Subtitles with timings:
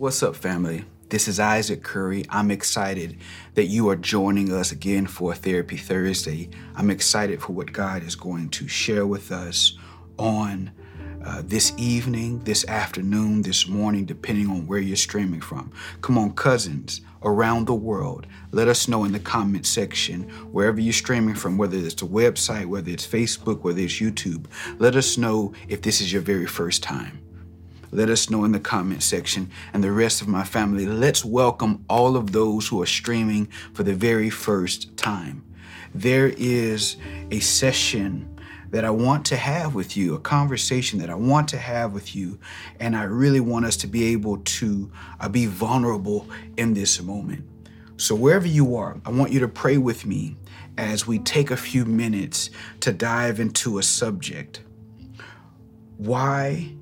[0.00, 0.86] What's up, family?
[1.10, 2.24] This is Isaac Curry.
[2.30, 3.18] I'm excited
[3.52, 6.48] that you are joining us again for Therapy Thursday.
[6.74, 9.76] I'm excited for what God is going to share with us
[10.18, 10.70] on
[11.22, 15.70] uh, this evening, this afternoon, this morning, depending on where you're streaming from.
[16.00, 20.94] Come on, cousins around the world, let us know in the comment section, wherever you're
[20.94, 24.46] streaming from, whether it's a website, whether it's Facebook, whether it's YouTube.
[24.78, 27.20] Let us know if this is your very first time
[27.90, 29.50] let us know in the comment section.
[29.72, 33.82] And the rest of my family, let's welcome all of those who are streaming for
[33.82, 35.44] the very first time.
[35.94, 36.96] There is
[37.30, 38.38] a session
[38.70, 42.14] that I want to have with you, a conversation that I want to have with
[42.14, 42.38] you.
[42.78, 47.44] And I really want us to be able to uh, be vulnerable in this moment.
[47.96, 50.36] So, wherever you are, I want you to pray with me
[50.78, 54.62] as we take a few minutes to dive into a subject.
[55.98, 56.72] Why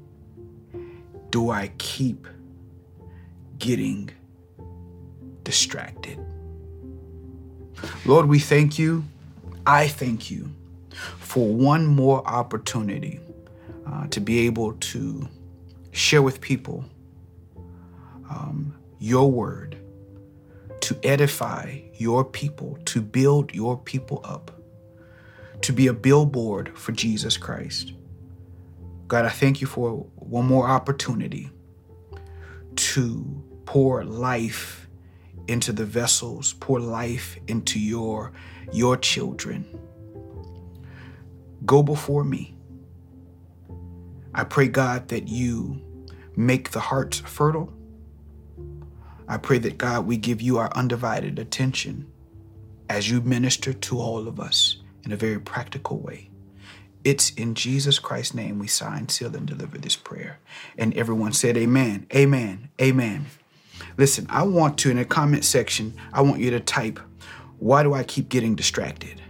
[1.30, 2.26] do I keep
[3.58, 4.10] getting
[5.44, 6.18] distracted?
[8.04, 9.04] Lord, we thank you.
[9.66, 10.50] I thank you
[11.18, 13.20] for one more opportunity
[13.86, 15.28] uh, to be able to
[15.92, 16.84] share with people
[18.30, 19.76] um, your word,
[20.80, 24.50] to edify your people, to build your people up,
[25.62, 27.92] to be a billboard for Jesus Christ.
[29.08, 31.50] God, I thank you for one more opportunity
[32.76, 34.86] to pour life
[35.48, 38.32] into the vessels, pour life into your
[38.70, 39.66] your children.
[41.64, 42.54] Go before me.
[44.34, 45.82] I pray God that you
[46.36, 47.72] make the hearts fertile.
[49.26, 52.06] I pray that God we give you our undivided attention
[52.90, 56.30] as you minister to all of us in a very practical way.
[57.04, 60.38] It's in Jesus Christ's name we sign, seal, and deliver this prayer.
[60.76, 63.26] And everyone said, Amen, Amen, Amen.
[63.96, 67.00] Listen, I want to, in the comment section, I want you to type,
[67.58, 69.22] Why do I keep getting distracted?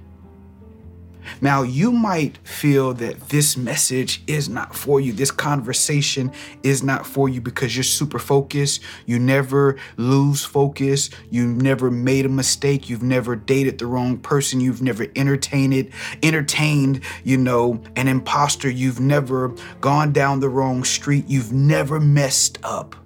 [1.41, 5.13] Now, you might feel that this message is not for you.
[5.13, 6.33] This conversation
[6.63, 8.83] is not for you because you're super focused.
[9.07, 11.11] You never lose focus.
[11.31, 12.89] You've never made a mistake.
[12.89, 14.61] You've never dated the wrong person.
[14.61, 15.91] You've never entertained,
[16.23, 18.69] entertained, you know, an imposter.
[18.69, 21.25] You've never gone down the wrong street.
[21.29, 22.97] You've never messed up.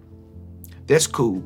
[0.86, 1.42] That's cool.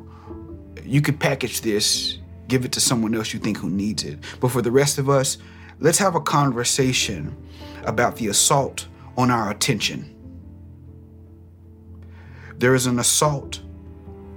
[0.84, 2.19] You could package this,
[2.49, 4.19] give it to someone else you think who needs it.
[4.41, 5.39] But for the rest of us,
[5.81, 7.37] let's have a conversation
[7.84, 10.12] about the assault on our attention.
[12.59, 13.60] There is an assault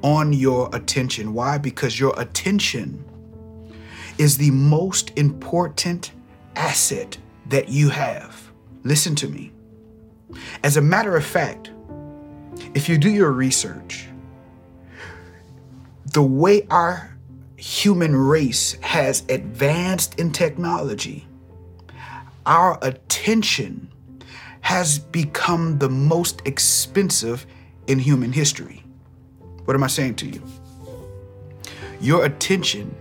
[0.02, 1.34] on your attention.
[1.34, 1.58] Why?
[1.58, 3.04] Because your attention
[4.18, 6.12] is the most important
[6.56, 7.18] asset
[7.48, 8.52] that you have.
[8.84, 9.52] Listen to me.
[10.64, 11.72] As a matter of fact,
[12.74, 14.08] if you do your research,
[16.14, 17.18] the way our
[17.56, 21.28] human race has advanced in technology,
[22.46, 23.92] our attention
[24.62, 27.46] has become the most expensive
[27.88, 28.84] in human history.
[29.66, 30.44] What am I saying to you?
[32.02, 32.96] Your attention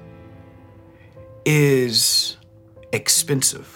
[1.45, 2.37] is
[2.93, 3.75] expensive.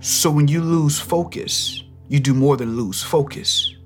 [0.00, 3.76] So when you lose focus, you do more than lose focus.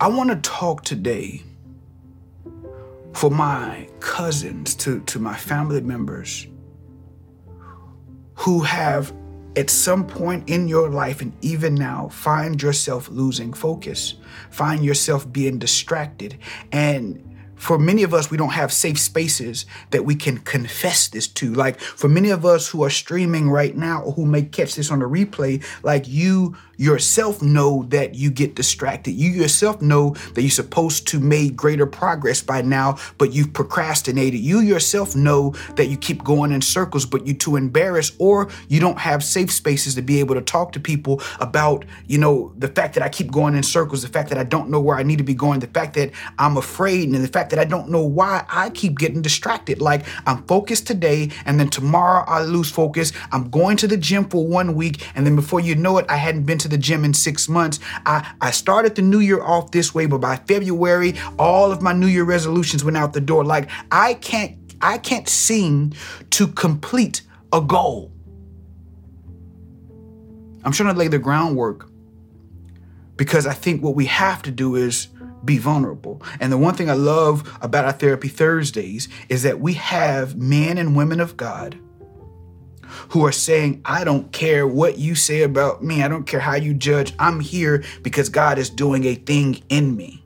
[0.00, 1.42] I want to talk today
[3.12, 6.46] for my cousins, to, to my family members
[8.34, 9.12] who have
[9.56, 14.14] at some point in your life and even now find yourself losing focus,
[14.50, 16.38] find yourself being distracted.
[16.72, 17.26] And
[17.56, 21.52] for many of us, we don't have safe spaces that we can confess this to.
[21.52, 24.90] Like for many of us who are streaming right now or who may catch this
[24.90, 29.10] on a replay, like you yourself know that you get distracted.
[29.10, 34.40] You yourself know that you're supposed to make greater progress by now, but you've procrastinated.
[34.40, 38.80] You yourself know that you keep going in circles, but you're too embarrassed, or you
[38.80, 42.68] don't have safe spaces to be able to talk to people about, you know, the
[42.68, 45.02] fact that I keep going in circles, the fact that I don't know where I
[45.02, 47.90] need to be going, the fact that I'm afraid, and the fact that I don't
[47.90, 49.82] know why I keep getting distracted.
[49.82, 53.12] Like I'm focused today, and then tomorrow I lose focus.
[53.32, 56.16] I'm going to the gym for one week, and then before you know it, I
[56.16, 57.80] hadn't been to the gym in six months.
[58.06, 61.92] I, I started the new year off this way, but by February, all of my
[61.92, 63.44] new year resolutions went out the door.
[63.44, 65.92] Like I can't I can't seem
[66.30, 67.22] to complete
[67.52, 68.12] a goal.
[70.64, 71.90] I'm trying to lay the groundwork
[73.16, 75.08] because I think what we have to do is
[75.44, 76.22] be vulnerable.
[76.38, 80.78] And the one thing I love about our Therapy Thursdays is that we have men
[80.78, 81.78] and women of God
[83.10, 86.02] who are saying, I don't care what you say about me.
[86.02, 87.14] I don't care how you judge.
[87.18, 90.24] I'm here because God is doing a thing in me.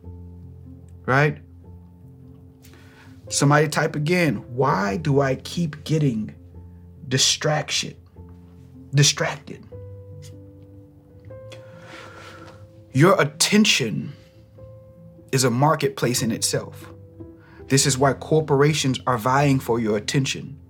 [1.07, 1.39] Right?
[3.29, 4.37] Somebody type again.
[4.55, 6.35] Why do I keep getting
[7.09, 7.95] distraction?
[8.95, 9.65] Distracted.
[12.93, 14.13] Your attention
[15.33, 16.89] is a marketplace in itself.
[17.67, 20.61] This is why corporations are vying for your attention.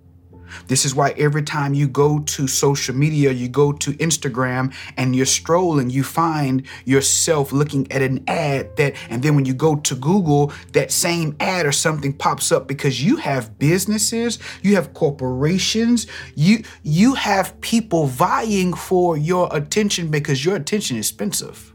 [0.66, 5.14] This is why every time you go to social media, you go to Instagram and
[5.14, 9.76] you're strolling, you find yourself looking at an ad that, and then when you go
[9.76, 14.94] to Google, that same ad or something pops up because you have businesses, you have
[14.94, 21.74] corporations, you you have people vying for your attention because your attention is expensive.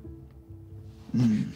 [1.15, 1.51] Mm.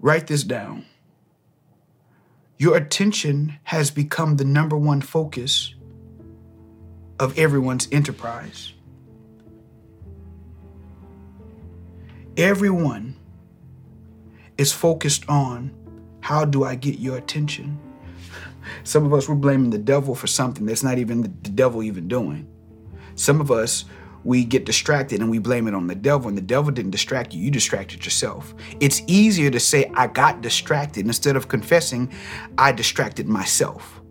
[0.00, 0.84] Write this down.
[2.62, 5.74] Your attention has become the number one focus
[7.18, 8.72] of everyone's enterprise.
[12.36, 13.16] Everyone
[14.56, 15.74] is focused on
[16.20, 17.80] how do I get your attention?
[18.84, 22.06] Some of us, we're blaming the devil for something that's not even the devil even
[22.06, 22.46] doing.
[23.16, 23.86] Some of us,
[24.24, 27.32] we get distracted and we blame it on the devil, and the devil didn't distract
[27.32, 28.54] you, you distracted yourself.
[28.80, 32.12] It's easier to say, I got distracted instead of confessing,
[32.58, 34.01] I distracted myself.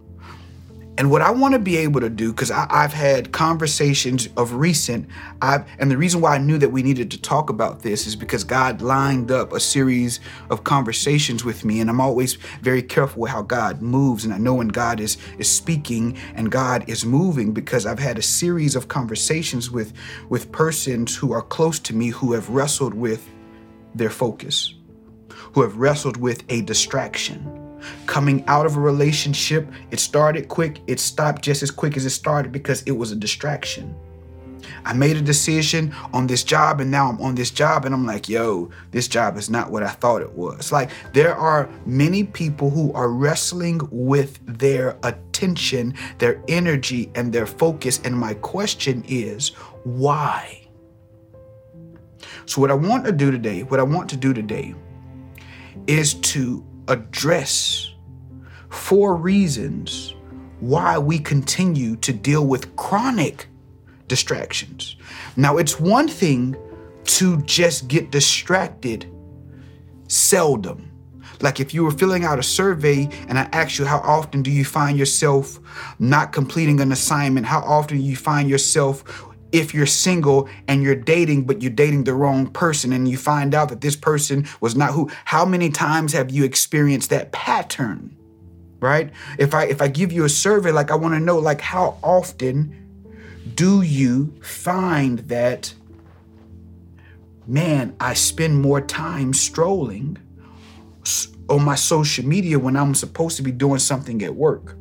[0.97, 5.07] And what I want to be able to do, because I've had conversations of recent,
[5.41, 8.15] I've, and the reason why I knew that we needed to talk about this is
[8.15, 13.21] because God lined up a series of conversations with me, and I'm always very careful
[13.21, 17.05] with how God moves, and I know when God is is speaking and God is
[17.05, 19.93] moving because I've had a series of conversations with
[20.29, 23.27] with persons who are close to me who have wrestled with
[23.95, 24.75] their focus,
[25.53, 27.60] who have wrestled with a distraction
[28.05, 32.11] Coming out of a relationship, it started quick, it stopped just as quick as it
[32.11, 33.95] started because it was a distraction.
[34.85, 38.05] I made a decision on this job and now I'm on this job and I'm
[38.05, 40.71] like, yo, this job is not what I thought it was.
[40.71, 47.45] Like, there are many people who are wrestling with their attention, their energy, and their
[47.45, 48.01] focus.
[48.03, 49.49] And my question is,
[49.83, 50.67] why?
[52.45, 54.75] So, what I want to do today, what I want to do today
[55.87, 57.93] is to address
[58.69, 60.13] four reasons
[60.59, 63.47] why we continue to deal with chronic
[64.07, 64.95] distractions.
[65.35, 66.55] Now, it's one thing
[67.05, 69.11] to just get distracted
[70.07, 70.91] seldom.
[71.41, 74.51] Like if you were filling out a survey and I asked you how often do
[74.51, 75.59] you find yourself
[75.97, 79.03] not completing an assignment, how often you find yourself
[79.51, 83.53] if you're single and you're dating, but you're dating the wrong person and you find
[83.53, 88.15] out that this person was not who, how many times have you experienced that pattern?
[88.79, 89.11] Right?
[89.37, 91.97] If I if I give you a survey, like I want to know, like how
[92.01, 92.75] often
[93.53, 95.73] do you find that
[97.45, 100.17] man, I spend more time strolling
[101.49, 104.77] on my social media when I'm supposed to be doing something at work?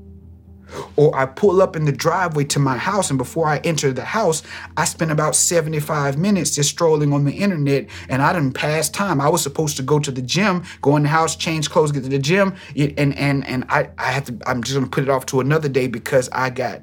[0.96, 4.04] Or I pull up in the driveway to my house, and before I enter the
[4.04, 4.42] house,
[4.76, 9.20] I spend about 75 minutes just strolling on the internet, and I didn't pass time.
[9.20, 12.04] I was supposed to go to the gym, go in the house, change clothes, get
[12.04, 14.38] to the gym, and and and I I have to.
[14.46, 16.82] I'm just gonna put it off to another day because I got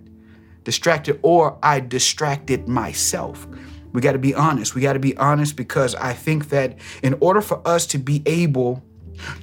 [0.64, 3.48] distracted, or I distracted myself.
[3.94, 4.76] We got to be honest.
[4.76, 8.22] We got to be honest because I think that in order for us to be
[8.26, 8.84] able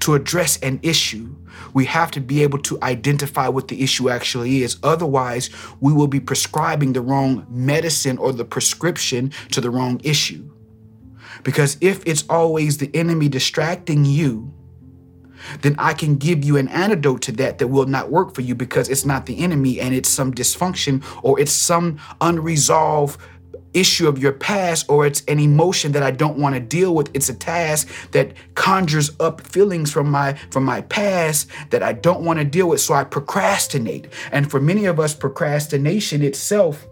[0.00, 1.35] to address an issue,
[1.73, 4.76] we have to be able to identify what the issue actually is.
[4.82, 10.50] Otherwise, we will be prescribing the wrong medicine or the prescription to the wrong issue.
[11.42, 14.52] Because if it's always the enemy distracting you,
[15.61, 18.54] then I can give you an antidote to that that will not work for you
[18.54, 23.20] because it's not the enemy and it's some dysfunction or it's some unresolved
[23.75, 27.11] issue of your past or it's an emotion that I don't want to deal with.
[27.14, 32.23] It's a task that conjures up feelings from my from my past that I don't
[32.23, 32.81] want to deal with.
[32.81, 34.09] So I procrastinate.
[34.33, 36.87] And for many of us, procrastination itself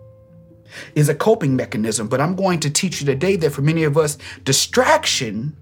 [0.95, 2.09] is a coping mechanism.
[2.09, 5.57] But I'm going to teach you today that for many of us, distraction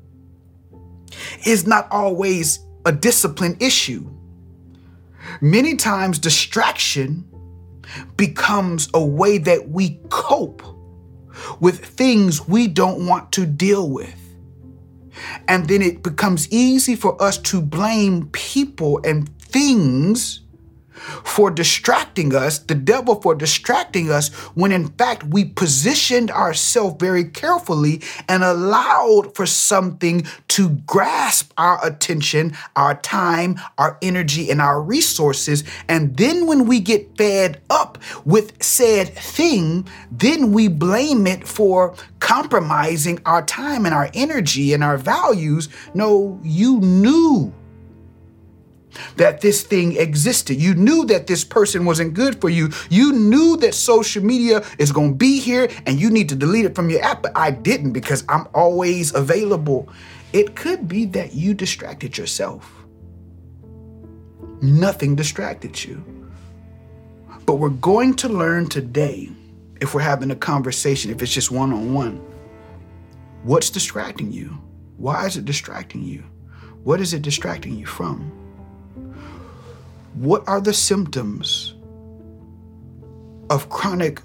[1.44, 4.08] is not always a discipline issue.
[5.40, 7.24] Many times, distraction
[8.16, 10.62] becomes a way that we cope
[11.60, 14.14] with things we don't want to deal with.
[15.48, 20.40] And then it becomes easy for us to blame people and things
[21.24, 27.24] for distracting us, the devil for distracting us, when in fact we positioned ourselves very
[27.24, 34.80] carefully and allowed for something to grasp our attention, our time, our energy, and our
[34.80, 35.64] resources.
[35.88, 41.94] And then when we get fed up with said thing, then we blame it for
[42.20, 45.68] compromising our time and our energy and our values.
[45.94, 47.52] No, you knew
[49.16, 50.60] that this thing existed.
[50.60, 52.70] You knew that this person wasn't good for you.
[52.88, 56.64] You knew that social media is going to be here and you need to delete
[56.64, 59.88] it from your app, but I didn't because I'm always available.
[60.32, 62.72] It could be that you distracted yourself.
[64.62, 66.04] Nothing distracted you.
[67.46, 69.30] But we're going to learn today,
[69.80, 72.16] if we're having a conversation, if it's just one on one,
[73.42, 74.56] what's distracting you?
[74.98, 76.22] Why is it distracting you?
[76.84, 78.39] What is it distracting you from?
[80.14, 81.74] What are the symptoms
[83.48, 84.20] of chronic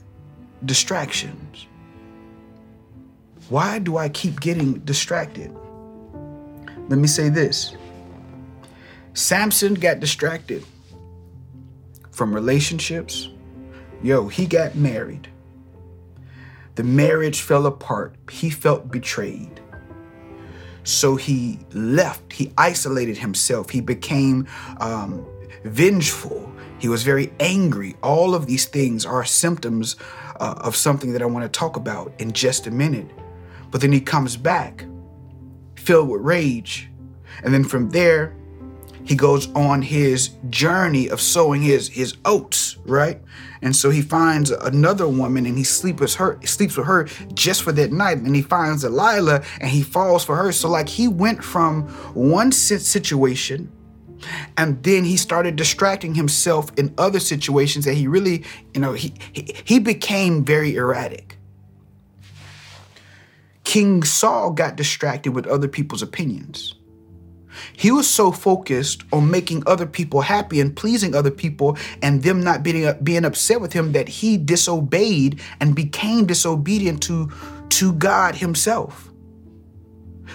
[0.66, 1.68] distractions?
[3.50, 5.56] Why do I keep getting distracted?
[6.88, 7.76] Let me say this
[9.14, 10.64] Samson got distracted
[12.12, 13.30] from relationships.
[14.02, 15.28] Yo, he got married.
[16.76, 18.16] The marriage fell apart.
[18.30, 19.62] He felt betrayed.
[20.84, 22.34] So he left.
[22.34, 23.70] He isolated himself.
[23.70, 24.48] He became
[24.80, 25.26] um,
[25.66, 26.52] vengeful.
[26.80, 27.96] He was very angry.
[28.04, 29.96] All of these things are symptoms
[30.40, 33.10] uh, of something that I want to talk about in just a minute.
[33.72, 34.86] But then he comes back
[35.76, 36.90] filled with rage.
[37.44, 38.36] And then from there,
[39.04, 43.22] he goes on his journey of sowing his his oats, right?
[43.62, 47.04] And so he finds another woman and he sleeps with her, sleeps with her
[47.34, 48.18] just for that night.
[48.18, 50.52] And he finds Delilah and he falls for her.
[50.52, 53.72] So like he went from one situation
[54.58, 58.44] and then he started distracting himself in other situations that he really,
[58.74, 61.38] you know, he, he, he became very erratic.
[63.64, 66.76] King Saul got distracted with other people's opinions.
[67.74, 72.44] He was so focused on making other people happy and pleasing other people and them
[72.44, 77.32] not being, being upset with him that he disobeyed and became disobedient to,
[77.70, 79.10] to God himself.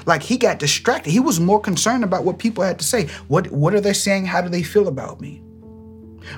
[0.06, 1.10] Like he got distracted.
[1.10, 3.06] He was more concerned about what people had to say.
[3.28, 4.26] What, what are they saying?
[4.26, 5.42] How do they feel about me?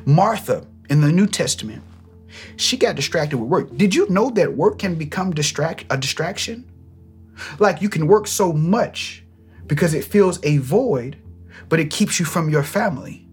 [0.04, 1.82] Martha in the New Testament,
[2.56, 3.76] she got distracted with work.
[3.76, 6.70] Did you know that work can become distract a distraction?
[7.58, 9.22] Like you can work so much
[9.66, 11.16] because it fills a void,
[11.68, 13.26] but it keeps you from your family.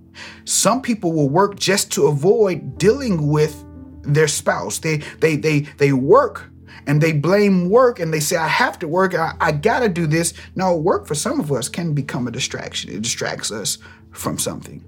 [0.46, 3.64] Some people will work just to avoid dealing with
[4.04, 4.80] their spouse.
[4.80, 6.50] They they they they work
[6.88, 10.08] and they blame work and they say, I have to work, I, I gotta do
[10.08, 10.34] this.
[10.56, 12.92] No, work for some of us can become a distraction.
[12.92, 13.78] It distracts us
[14.12, 14.84] from something.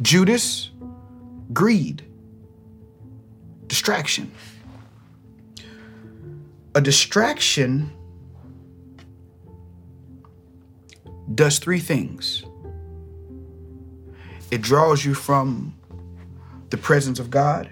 [0.00, 0.70] Judas,
[1.52, 2.04] greed,
[3.66, 4.30] distraction.
[6.74, 7.92] A distraction
[11.34, 12.44] does three things
[14.50, 15.74] it draws you from
[16.68, 17.70] the presence of God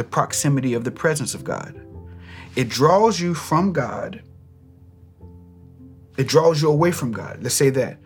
[0.00, 1.79] the proximity of the presence of God.
[2.56, 4.22] It draws you from God.
[6.16, 7.38] It draws you away from God.
[7.42, 7.98] Let's say that.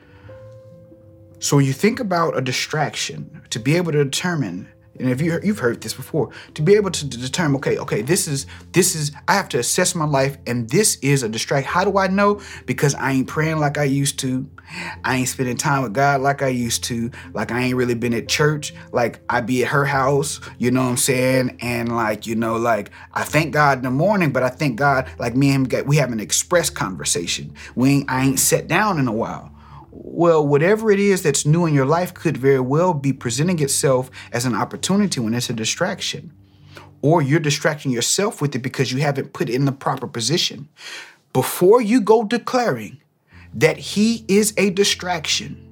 [1.40, 5.38] So when you think about a distraction, to be able to determine and if you
[5.42, 9.12] you've heard this before, to be able to determine, okay, okay, this is this is
[9.26, 11.66] I have to assess my life, and this is a distract.
[11.66, 12.40] How do I know?
[12.66, 14.48] Because I ain't praying like I used to.
[15.04, 17.10] I ain't spending time with God like I used to.
[17.32, 18.74] Like I ain't really been at church.
[18.92, 21.58] Like I be at her house, you know what I'm saying?
[21.60, 25.08] And like, you know, like I thank God in the morning, but I thank God,
[25.18, 27.54] like me and him we have an express conversation.
[27.74, 29.53] We ain't I ain't sat down in a while.
[30.06, 34.10] Well, whatever it is that's new in your life could very well be presenting itself
[34.32, 36.30] as an opportunity when it's a distraction.
[37.00, 40.68] Or you're distracting yourself with it because you haven't put it in the proper position.
[41.32, 43.00] Before you go declaring
[43.54, 45.63] that he is a distraction,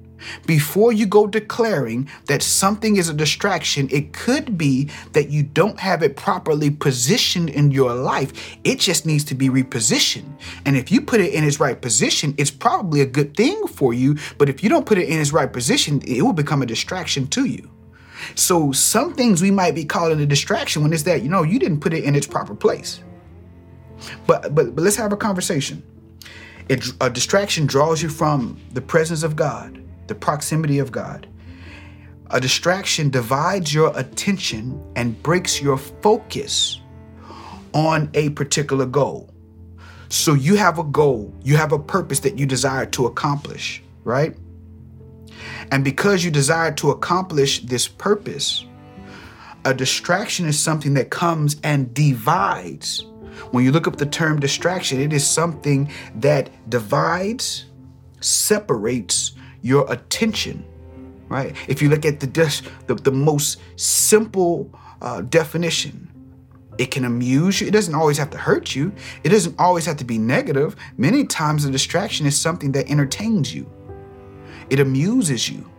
[0.45, 5.79] before you go declaring that something is a distraction, it could be that you don't
[5.79, 8.57] have it properly positioned in your life.
[8.63, 10.31] It just needs to be repositioned.
[10.65, 13.93] And if you put it in its right position, it's probably a good thing for
[13.93, 14.17] you.
[14.37, 17.27] But if you don't put it in its right position, it will become a distraction
[17.27, 17.69] to you.
[18.35, 21.59] So some things we might be calling a distraction when it's that, you know, you
[21.59, 23.01] didn't put it in its proper place.
[24.27, 25.83] But but, but let's have a conversation.
[26.69, 31.27] It, a distraction draws you from the presence of God the proximity of God.
[32.31, 36.81] A distraction divides your attention and breaks your focus
[37.73, 39.29] on a particular goal.
[40.09, 44.35] So you have a goal, you have a purpose that you desire to accomplish, right?
[45.71, 48.65] And because you desire to accomplish this purpose,
[49.65, 53.05] a distraction is something that comes and divides.
[53.51, 57.65] When you look up the term distraction, it is something that divides,
[58.19, 59.33] separates
[59.63, 60.63] your attention,
[61.29, 61.55] right?
[61.67, 62.27] If you look at the
[62.85, 64.69] the, the most simple
[65.01, 66.11] uh, definition,
[66.77, 67.67] it can amuse you.
[67.67, 68.93] It doesn't always have to hurt you.
[69.23, 70.75] It doesn't always have to be negative.
[70.97, 73.71] Many times, a distraction is something that entertains you.
[74.69, 75.69] It amuses you.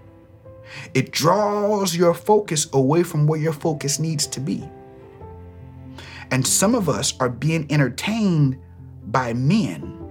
[0.95, 4.69] It draws your focus away from where your focus needs to be.
[6.31, 8.59] And some of us are being entertained
[9.07, 10.04] by men.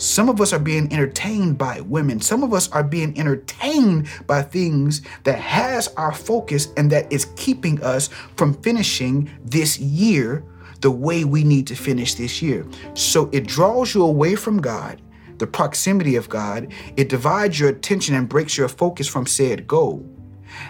[0.00, 2.20] Some of us are being entertained by women.
[2.20, 7.26] Some of us are being entertained by things that has our focus and that is
[7.36, 10.42] keeping us from finishing this year
[10.80, 12.66] the way we need to finish this year.
[12.94, 15.02] So it draws you away from God
[15.40, 20.06] the proximity of God, it divides your attention and breaks your focus from said goal.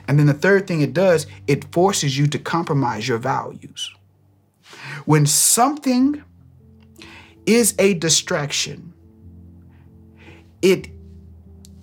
[0.08, 3.92] And then the third thing it does, it forces you to compromise your values.
[5.04, 6.22] When something
[7.46, 8.89] is a distraction,
[10.62, 10.88] it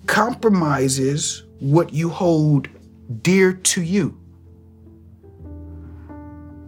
[0.06, 2.68] compromises what you hold
[3.22, 4.18] dear to you.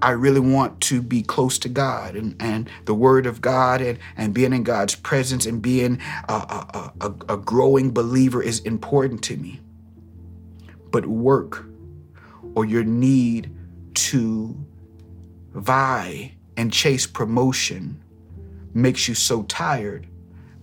[0.03, 3.99] I really want to be close to God and, and the Word of God and,
[4.17, 9.23] and being in God's presence and being a, a, a, a growing believer is important
[9.25, 9.61] to me.
[10.91, 11.67] But work
[12.55, 13.55] or your need
[13.95, 14.57] to
[15.53, 18.03] vie and chase promotion
[18.73, 20.07] makes you so tired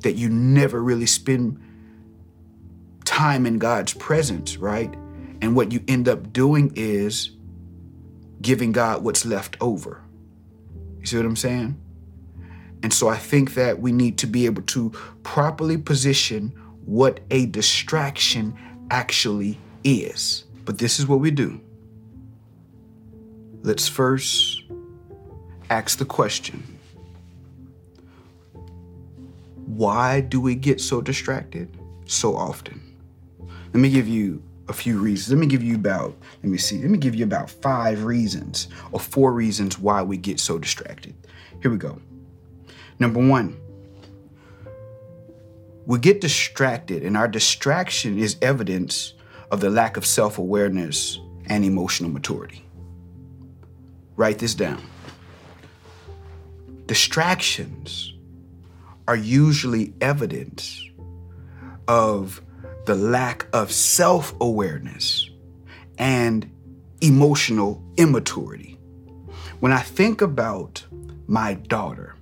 [0.02, 1.60] that you never really spend
[3.06, 4.94] time in God's presence, right?
[5.42, 7.32] And what you end up doing is
[8.42, 10.04] giving God what's left over.
[11.00, 11.82] You see what I'm saying?
[12.84, 14.92] And so I think that we need to be able to
[15.24, 16.50] properly position
[16.86, 18.58] what a distraction
[18.92, 20.46] actually is.
[20.66, 21.60] But this is what we do.
[23.64, 24.64] Let's first
[25.70, 26.77] ask the question
[29.68, 31.70] why do we get so distracted
[32.06, 32.82] so often?
[33.74, 35.30] Let me give you a few reasons.
[35.30, 38.70] Let me give you about, let me see, let me give you about five reasons
[38.92, 41.16] or four reasons why we get so distracted.
[41.62, 42.00] Here we go.
[42.98, 43.58] Number one,
[45.86, 49.14] we get distracted, and our distraction is evidence
[49.52, 52.66] of the lack of self awareness and emotional maturity.
[54.16, 54.82] Write this down.
[56.88, 58.14] Distractions
[59.08, 60.84] are usually evidence
[61.88, 62.42] of
[62.86, 65.30] the lack of self awareness
[65.98, 66.50] and
[67.02, 68.78] emotional immaturity.
[69.60, 70.86] When I think about
[71.28, 72.16] my daughter,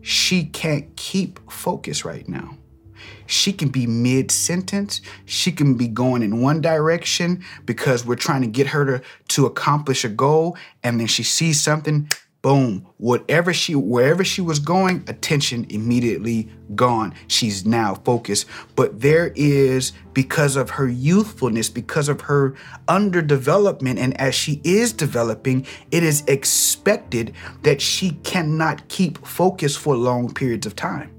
[0.00, 2.56] she can't keep focus right now.
[3.26, 5.00] She can be mid sentence.
[5.24, 9.46] She can be going in one direction because we're trying to get her to, to
[9.46, 10.56] accomplish a goal.
[10.82, 12.08] And then she sees something
[12.42, 12.86] boom.
[12.98, 17.14] Whatever she wherever she was going attention immediately gone.
[17.28, 18.46] She's now focused.
[18.74, 22.54] But there is because of her youthfulness because of her
[22.88, 29.96] underdevelopment and as she is developing it is expected that she cannot keep focus for
[29.96, 31.10] long periods of time.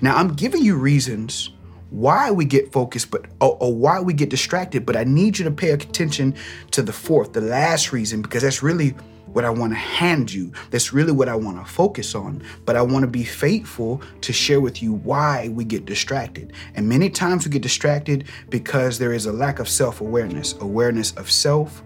[0.00, 1.50] Now i'm giving you reasons
[1.90, 5.44] why we get focused but or, or, why we get distracted but i need you
[5.44, 6.34] to pay attention
[6.72, 8.94] to the fourth the last reason because that's really
[9.34, 10.52] what I want to hand you.
[10.70, 12.42] That's really what I want to focus on.
[12.64, 16.52] But I want to be faithful to share with you why we get distracted.
[16.74, 21.12] And many times we get distracted because there is a lack of self awareness, awareness
[21.12, 21.82] of self,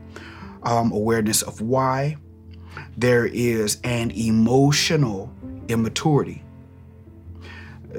[0.63, 2.17] um, awareness of why.
[2.97, 5.33] There is an emotional
[5.69, 6.45] immaturity.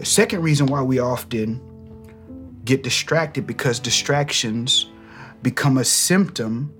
[0.03, 1.59] Second reason why we often
[2.65, 4.89] get distracted because distractions
[5.41, 6.73] become a symptom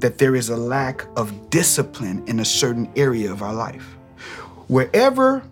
[0.00, 3.96] that there is a lack of discipline in a certain area of our life.
[4.68, 5.42] Wherever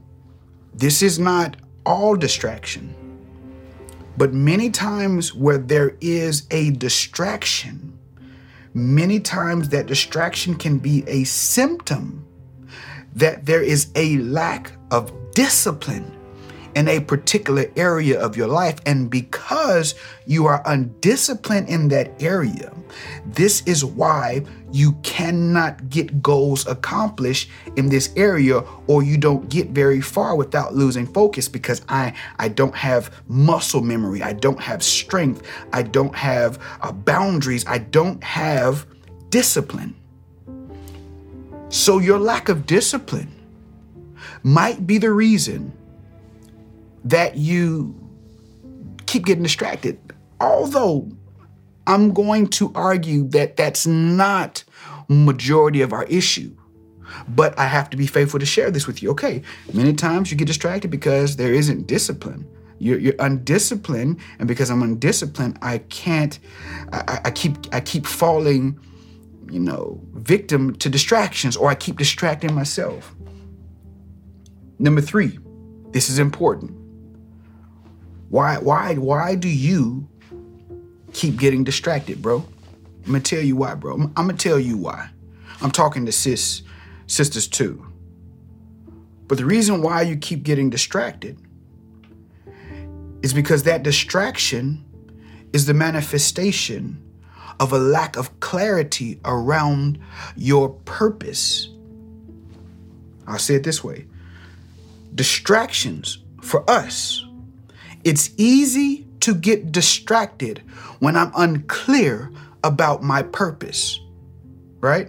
[0.74, 2.94] this is not all distraction,
[4.16, 7.98] but many times where there is a distraction,
[8.74, 12.24] many times that distraction can be a symptom
[13.14, 16.13] that there is a lack of discipline
[16.74, 18.80] in a particular area of your life.
[18.87, 19.94] And because
[20.26, 22.72] you are undisciplined in that area,
[23.26, 28.58] this is why you cannot get goals accomplished in this area
[28.88, 33.82] or you don't get very far without losing focus because I I don't have muscle
[33.82, 38.87] memory, I don't have strength, I don't have uh, boundaries, I don't have
[39.30, 39.94] discipline.
[41.68, 43.32] So your lack of discipline
[44.42, 45.72] might be the reason
[47.05, 47.95] that you
[49.07, 49.99] keep getting distracted
[50.45, 51.11] although
[51.87, 54.64] I'm going to argue that that's not
[55.09, 56.57] majority of our issue.
[57.29, 59.11] But I have to be faithful to share this with you.
[59.11, 62.47] Okay, many times you get distracted because there isn't discipline.
[62.79, 66.38] You're, you're undisciplined, and because I'm undisciplined, I can't.
[66.93, 68.81] I, I keep I keep falling,
[69.51, 73.14] you know, victim to distractions, or I keep distracting myself.
[74.79, 75.38] Number three,
[75.93, 76.84] this is important.
[78.35, 80.09] Why why why do you
[81.12, 82.44] keep getting distracted, bro?
[83.07, 83.94] I'm gonna tell you why, bro.
[83.94, 85.09] I'm, I'm gonna tell you why.
[85.62, 86.62] I'm talking to sis
[87.07, 87.87] sisters too.
[89.29, 91.38] But the reason why you keep getting distracted
[93.23, 94.85] is because that distraction
[95.53, 97.01] is the manifestation
[97.61, 100.01] of a lack of clarity around
[100.35, 101.68] your purpose.
[103.29, 104.07] I'll say it this way
[105.14, 107.25] distractions for us,
[108.05, 110.62] it's easy to get distracted
[110.99, 112.31] when I'm unclear
[112.62, 113.99] about my purpose,
[114.81, 115.09] right?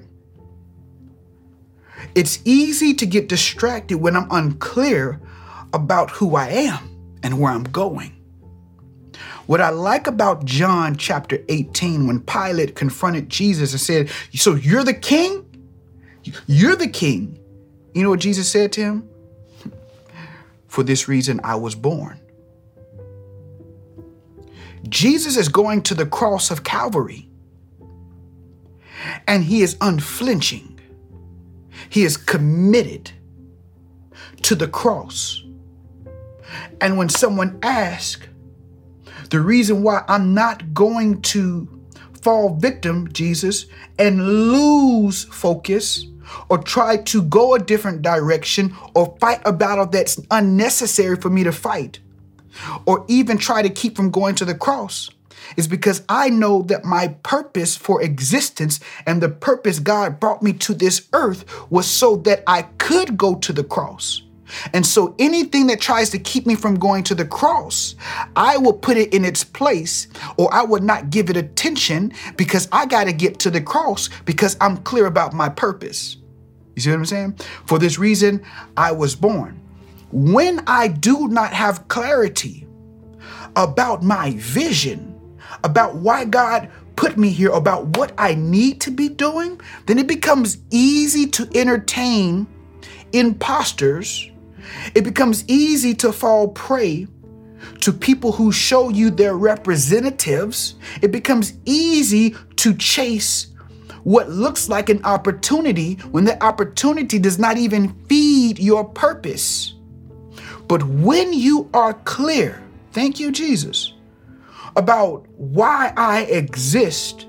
[2.15, 5.19] It's easy to get distracted when I'm unclear
[5.73, 8.13] about who I am and where I'm going.
[9.47, 14.83] What I like about John chapter 18, when Pilate confronted Jesus and said, So you're
[14.83, 15.45] the king?
[16.47, 17.37] You're the king.
[17.93, 19.09] You know what Jesus said to him?
[20.67, 22.19] For this reason I was born.
[24.89, 27.27] Jesus is going to the cross of Calvary,
[29.27, 30.79] and he is unflinching.
[31.89, 33.11] He is committed
[34.43, 35.43] to the cross.
[36.81, 38.27] And when someone asks,
[39.29, 41.67] the reason why I'm not going to
[42.21, 43.65] fall victim, Jesus,
[43.97, 46.05] and lose focus
[46.49, 51.43] or try to go a different direction or fight a battle that's unnecessary for me
[51.43, 51.99] to fight
[52.85, 55.09] or even try to keep from going to the cross
[55.57, 60.53] is because I know that my purpose for existence and the purpose God brought me
[60.53, 64.23] to this earth was so that I could go to the cross.
[64.73, 67.95] And so anything that tries to keep me from going to the cross,
[68.35, 72.67] I will put it in its place or I would not give it attention because
[72.71, 76.17] I got to get to the cross because I'm clear about my purpose.
[76.75, 77.39] You see what I'm saying?
[77.65, 78.45] For this reason,
[78.77, 79.64] I was born.
[80.15, 82.65] When I do not have clarity
[83.55, 85.19] about my vision,
[85.63, 90.07] about why God put me here, about what I need to be doing, then it
[90.07, 92.47] becomes easy to entertain
[93.13, 94.31] imposters
[94.93, 97.07] it becomes easy to fall prey
[97.81, 100.75] to people who show you their representatives.
[101.01, 103.47] It becomes easy to chase
[104.03, 109.73] what looks like an opportunity when the opportunity does not even feed your purpose.
[110.67, 113.93] But when you are clear, thank you, Jesus,
[114.75, 117.27] about why I exist,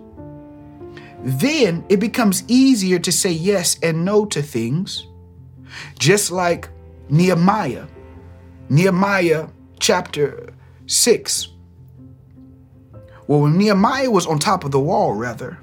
[1.23, 5.07] then it becomes easier to say yes and no to things.
[5.99, 6.69] Just like
[7.11, 7.87] Nehemiah,
[8.69, 9.49] Nehemiah
[9.81, 10.53] chapter
[10.87, 11.49] 6.
[13.27, 15.59] Well, when Nehemiah was on top of the wall, rather,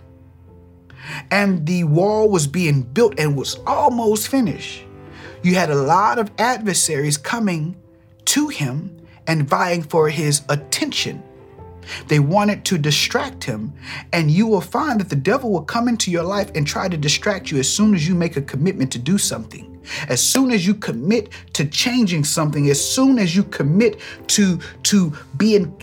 [1.32, 4.86] and the wall was being built and was almost finished,
[5.44, 7.76] you had a lot of adversaries coming
[8.26, 11.22] to him and vying for his attention.
[12.08, 13.74] They wanted to distract him,
[14.14, 16.98] and you will find that the devil will come into your life and try to
[16.98, 19.73] distract you as soon as you make a commitment to do something.
[20.08, 25.14] As soon as you commit to changing something, as soon as you commit to to
[25.38, 25.76] being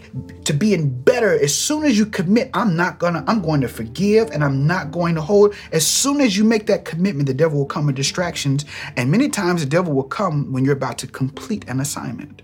[0.45, 4.31] to being better, as soon as you commit, I'm not gonna, I'm going to forgive
[4.31, 5.55] and I'm not going to hold.
[5.73, 8.65] As soon as you make that commitment, the devil will come with distractions.
[8.97, 12.43] And many times the devil will come when you're about to complete an assignment.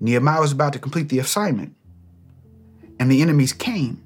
[0.00, 1.74] Nehemiah was about to complete the assignment,
[3.00, 4.02] and the enemies came.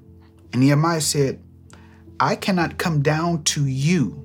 [0.53, 1.43] And Nehemiah said,
[2.21, 4.23] I cannot come down to you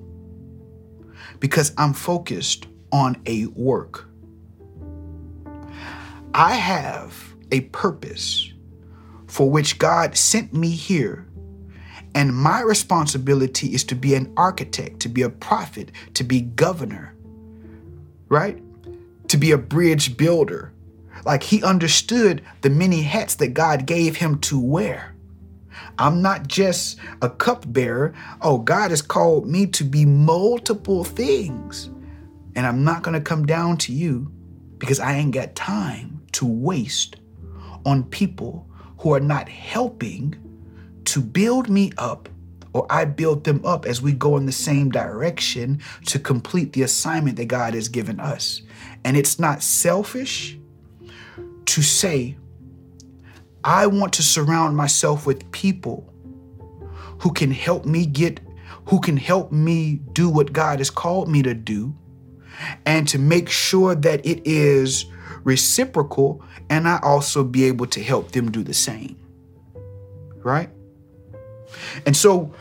[1.40, 4.06] because I'm focused on a work.
[6.34, 8.52] I have a purpose
[9.26, 11.26] for which God sent me here.
[12.14, 17.14] And my responsibility is to be an architect, to be a prophet, to be governor,
[18.28, 18.62] right?
[19.28, 20.70] To be a bridge builder.
[21.24, 25.15] Like he understood the many hats that God gave him to wear.
[25.98, 28.14] I'm not just a cupbearer.
[28.42, 31.86] Oh, God has called me to be multiple things.
[32.54, 34.32] And I'm not going to come down to you
[34.78, 37.16] because I ain't got time to waste
[37.84, 40.34] on people who are not helping
[41.04, 42.28] to build me up
[42.72, 46.82] or I build them up as we go in the same direction to complete the
[46.82, 48.60] assignment that God has given us.
[49.02, 50.58] And it's not selfish
[51.64, 52.36] to say,
[53.66, 56.08] I want to surround myself with people
[57.18, 58.38] who can help me get,
[58.84, 61.92] who can help me do what God has called me to do,
[62.86, 65.06] and to make sure that it is
[65.42, 69.16] reciprocal, and I also be able to help them do the same.
[70.44, 70.70] Right?
[72.06, 72.54] And so,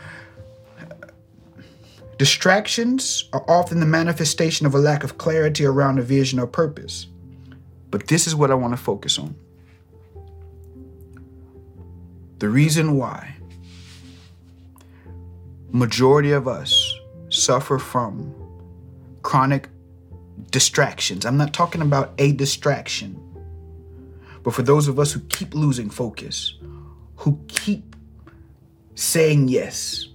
[2.18, 7.06] distractions are often the manifestation of a lack of clarity around a vision or purpose.
[7.92, 9.36] But this is what I want to focus on.
[12.38, 13.34] The reason why
[15.70, 16.94] majority of us
[17.28, 18.34] suffer from
[19.22, 19.68] chronic
[20.50, 21.24] distractions.
[21.24, 23.20] I'm not talking about a distraction,
[24.42, 26.54] but for those of us who keep losing focus,
[27.16, 27.96] who keep
[28.94, 30.08] saying yes,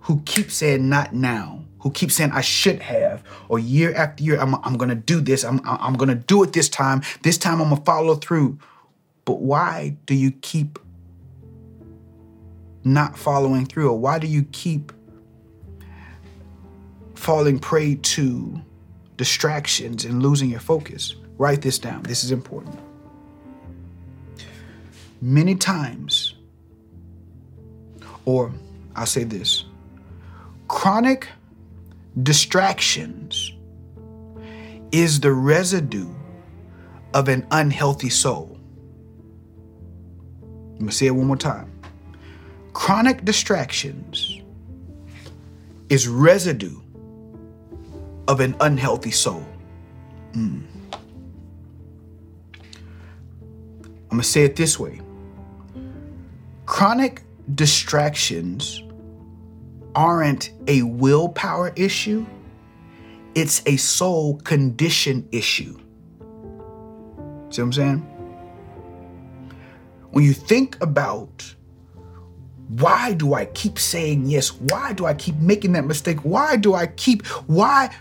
[0.00, 4.40] who keep saying not now, who keep saying I should have, or year after year,
[4.40, 7.70] I'm, I'm gonna do this, I'm, I'm gonna do it this time, this time I'm
[7.70, 8.58] gonna follow through.
[9.24, 10.78] But why do you keep
[12.84, 13.90] not following through?
[13.90, 14.92] Or why do you keep
[17.14, 18.60] falling prey to
[19.16, 21.14] distractions and losing your focus?
[21.38, 22.02] Write this down.
[22.02, 22.78] This is important.
[25.20, 26.34] Many times,
[28.24, 28.52] or
[28.96, 29.64] I'll say this
[30.68, 31.28] chronic
[32.22, 33.52] distractions
[34.90, 36.12] is the residue
[37.14, 38.58] of an unhealthy soul.
[40.72, 41.71] Let me say it one more time.
[42.72, 44.40] Chronic distractions
[45.88, 46.80] is residue
[48.28, 49.44] of an unhealthy soul.
[50.32, 50.64] Mm.
[54.12, 55.00] I'm going to say it this way
[56.66, 57.22] chronic
[57.54, 58.82] distractions
[59.94, 62.24] aren't a willpower issue,
[63.34, 65.76] it's a soul condition issue.
[67.50, 67.98] See what I'm saying?
[70.12, 71.54] When you think about
[72.78, 74.52] why do I keep saying yes?
[74.52, 76.20] Why do I keep making that mistake?
[76.20, 77.94] Why do I keep, why?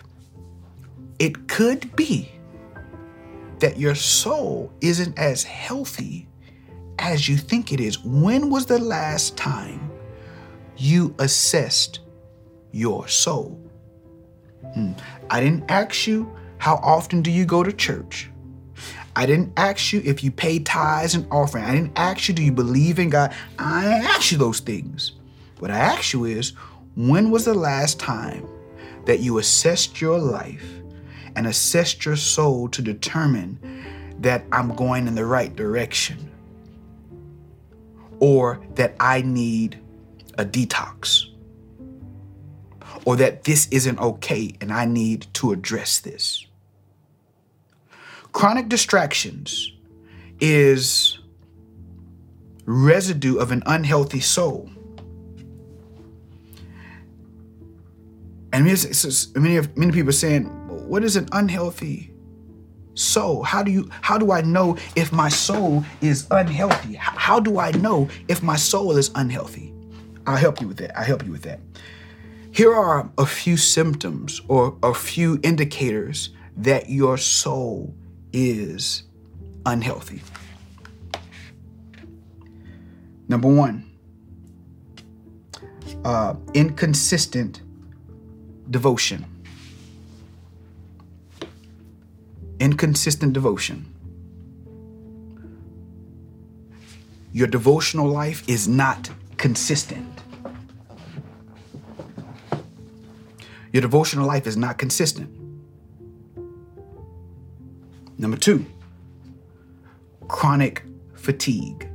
[1.20, 2.32] It could be
[3.60, 6.28] that your soul isn't as healthy
[7.00, 8.00] as you think it is.
[8.00, 9.92] When was the last time
[10.78, 12.00] you assessed
[12.72, 13.60] your soul?
[14.74, 14.94] Hmm.
[15.30, 18.31] I didn't ask you how often do you go to church?
[19.16, 21.64] I didn't ask you if you pay tithes and offering.
[21.64, 23.34] I didn't ask you do you believe in God.
[23.60, 25.14] I didn't ask you those things.
[25.60, 26.54] What I asked you is
[26.96, 28.48] when was the last time
[29.06, 30.66] that you assessed your life
[31.36, 33.58] and assessed your soul to determine
[34.20, 36.30] that I'm going in the right direction
[38.20, 39.80] or that I need
[40.38, 41.26] a detox
[43.06, 46.46] or that this isn't okay and I need to address this.
[48.32, 49.74] Chronic distractions
[50.40, 51.20] is
[52.66, 54.70] residue of an unhealthy soul.
[58.54, 60.46] And many, many people are saying,
[60.88, 62.14] what is an unhealthy
[62.96, 63.44] soul?
[63.44, 66.96] How do you how do I know if my soul is unhealthy?
[66.96, 69.74] How do I know if my soul is unhealthy?
[70.28, 70.98] I'll help you with that.
[70.98, 71.60] I'll help you with that.
[72.52, 77.96] Here are a few symptoms or a few indicators that your soul
[78.34, 79.04] is
[79.66, 80.22] unhealthy.
[83.28, 83.90] Number one,
[86.04, 87.62] uh, inconsistent
[88.70, 89.26] devotion.
[92.60, 93.86] Inconsistent devotion.
[97.34, 100.08] Your devotional life is not consistent.
[103.72, 105.41] Your devotional life is not consistent.
[108.22, 108.68] Number two,
[110.28, 110.84] chronic
[111.16, 111.90] fatigue.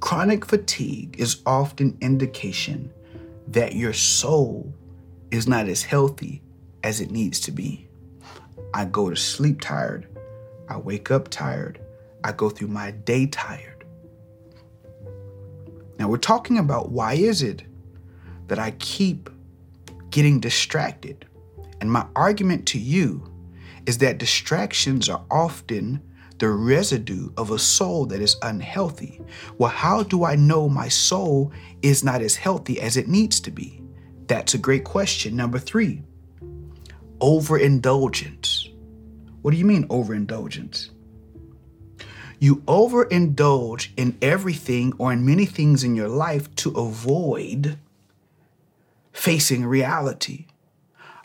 [0.00, 2.92] Chronic fatigue is often indication
[3.48, 4.70] that your soul
[5.30, 6.42] is not as healthy
[6.82, 7.88] as it needs to be.
[8.74, 10.06] I go to sleep tired.
[10.68, 11.80] I wake up tired.
[12.22, 13.86] I go through my day tired.
[15.98, 17.62] Now we're talking about why is it
[18.48, 19.30] that I keep
[20.10, 21.24] getting distracted?
[21.80, 23.30] And my argument to you
[23.86, 26.00] is that distractions are often
[26.38, 29.20] the residue of a soul that is unhealthy.
[29.58, 33.50] Well, how do I know my soul is not as healthy as it needs to
[33.50, 33.82] be?
[34.26, 35.36] That's a great question.
[35.36, 36.02] Number three,
[37.20, 38.68] overindulgence.
[39.42, 40.90] What do you mean, overindulgence?
[42.40, 47.78] You overindulge in everything or in many things in your life to avoid
[49.12, 50.46] facing reality.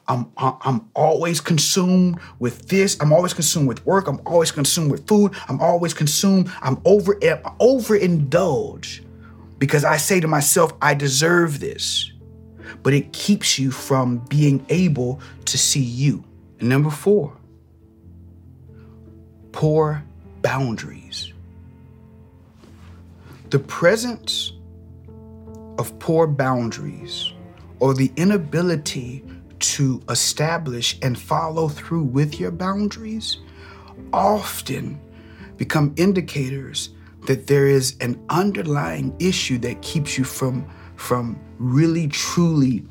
[0.10, 2.98] I'm I'm always consumed with this.
[3.00, 4.08] I'm always consumed with work.
[4.08, 5.36] I'm always consumed with food.
[5.48, 6.52] I'm always consumed.
[6.62, 9.02] I'm over overindulge
[9.60, 12.12] because I say to myself, I deserve this.
[12.82, 16.24] But it keeps you from being able to see you.
[16.60, 17.38] And number four,
[19.52, 20.04] poor
[20.42, 21.34] boundaries.
[23.52, 24.54] The presence
[25.78, 27.32] of poor boundaries
[27.80, 29.24] or the inability
[29.60, 33.38] to establish and follow through with your boundaries
[34.14, 35.00] often
[35.58, 36.90] become indicators
[37.28, 42.86] that there is an underlying issue that keeps you from from really truly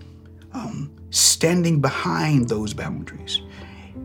[0.52, 3.42] um, standing behind those boundaries.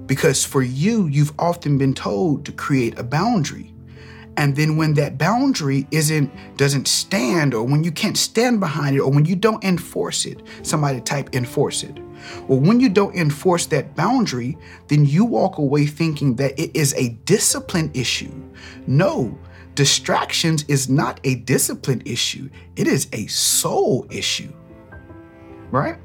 [0.06, 3.73] Because for you you've often been told to create a boundary
[4.38, 9.00] and then when that boundary isn't doesn't stand or when you can't stand behind it
[9.00, 12.00] or when you don't enforce it somebody type enforce it.
[12.48, 16.94] Well when you don't enforce that boundary then you walk away thinking that it is
[16.96, 18.34] a discipline issue.
[18.88, 19.38] No
[19.76, 22.50] distractions is not a discipline issue.
[22.76, 24.54] It is a soul issue
[25.74, 25.98] right?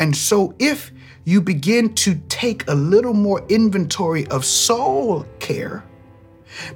[0.00, 0.92] And so if
[1.24, 5.84] you begin to take a little more inventory of soul care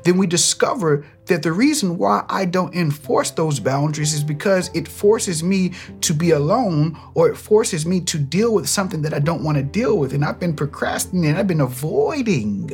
[0.04, 4.88] then we discover that the reason why I don't enforce those boundaries is because it
[4.88, 9.18] forces me to be alone or it forces me to deal with something that I
[9.18, 10.12] don't want to deal with.
[10.12, 12.70] And I've been procrastinating, I've been avoiding,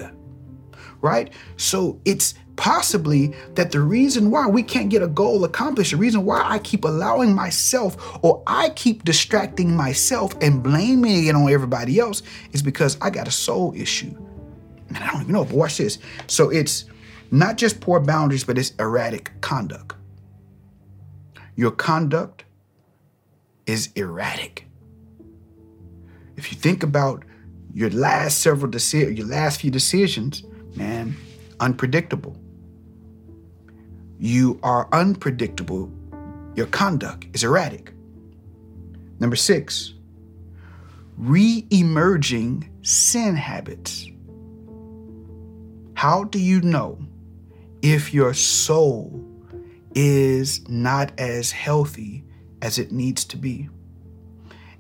[1.01, 1.33] right?
[1.57, 6.25] So it's possibly that the reason why we can't get a goal accomplished, the reason
[6.25, 11.99] why I keep allowing myself or I keep distracting myself and blaming it on everybody
[11.99, 14.17] else is because I got a soul issue.
[14.89, 15.99] And I don't even know, but watch this.
[16.29, 16.85] So it's
[17.31, 19.97] not just poor boundaries, but it's erratic conduct.
[21.57, 22.45] Your conduct
[23.67, 24.67] is erratic.
[26.37, 27.25] If you think about
[27.73, 30.45] your last several decisions, your last few decisions,
[30.77, 31.17] man,
[31.61, 32.37] unpredictable.
[34.19, 35.93] You are unpredictable.
[36.55, 37.93] Your conduct is erratic.
[39.19, 39.95] Number six,
[41.17, 44.09] re emerging sin habits.
[45.95, 46.99] How do you know
[47.85, 49.23] if your soul
[49.95, 52.25] is not as healthy
[52.63, 53.69] as it needs to be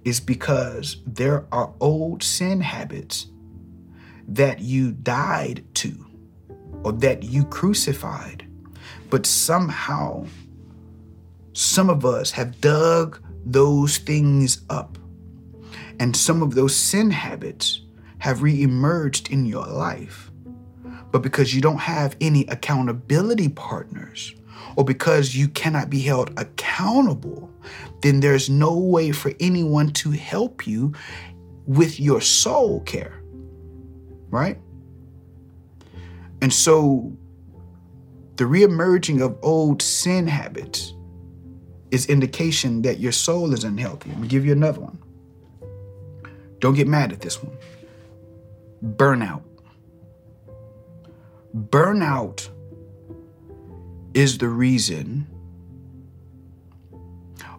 [0.04, 3.26] is because there are old sin habits
[4.26, 5.92] that you died to
[6.82, 8.46] or that you crucified,
[9.10, 10.24] but somehow
[11.52, 14.96] some of us have dug those things up.
[16.00, 17.82] And some of those sin habits
[18.20, 20.30] have reemerged in your life.
[21.14, 24.34] But because you don't have any accountability partners,
[24.74, 27.48] or because you cannot be held accountable,
[28.02, 30.92] then there's no way for anyone to help you
[31.66, 33.22] with your soul care.
[34.28, 34.58] Right?
[36.42, 37.16] And so
[38.34, 40.94] the reemerging of old sin habits
[41.92, 44.10] is indication that your soul is unhealthy.
[44.10, 44.98] Let me give you another one.
[46.58, 47.56] Don't get mad at this one.
[48.96, 49.42] Burnout.
[51.54, 52.48] Burnout
[54.12, 55.28] is the reason,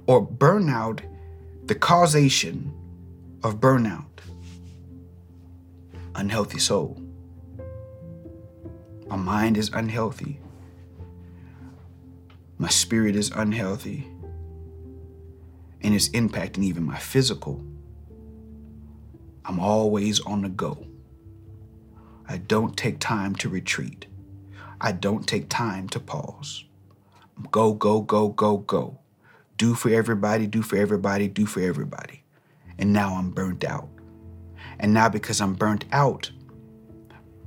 [0.05, 0.99] or burnout,
[1.63, 2.73] the causation
[3.41, 4.03] of burnout.
[6.15, 7.01] Unhealthy soul.
[9.07, 10.41] My mind is unhealthy.
[12.57, 14.05] My spirit is unhealthy.
[15.81, 17.63] And it's impacting even my physical.
[19.45, 20.85] I'm always on the go.
[22.27, 24.07] I don't take time to retreat.
[24.81, 26.65] I don't take time to pause.
[27.51, 28.99] Go, go, go, go, go.
[29.57, 32.23] Do for everybody, do for everybody, do for everybody.
[32.77, 33.87] And now I'm burnt out.
[34.79, 36.31] And now, because I'm burnt out,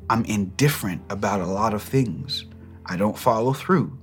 [0.08, 2.46] I'm indifferent about a lot of things.
[2.86, 3.98] I don't follow through.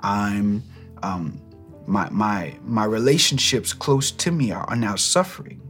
[0.00, 0.62] I'm
[1.02, 1.40] um,
[1.86, 5.60] my my my relationships close to me are, are now suffering.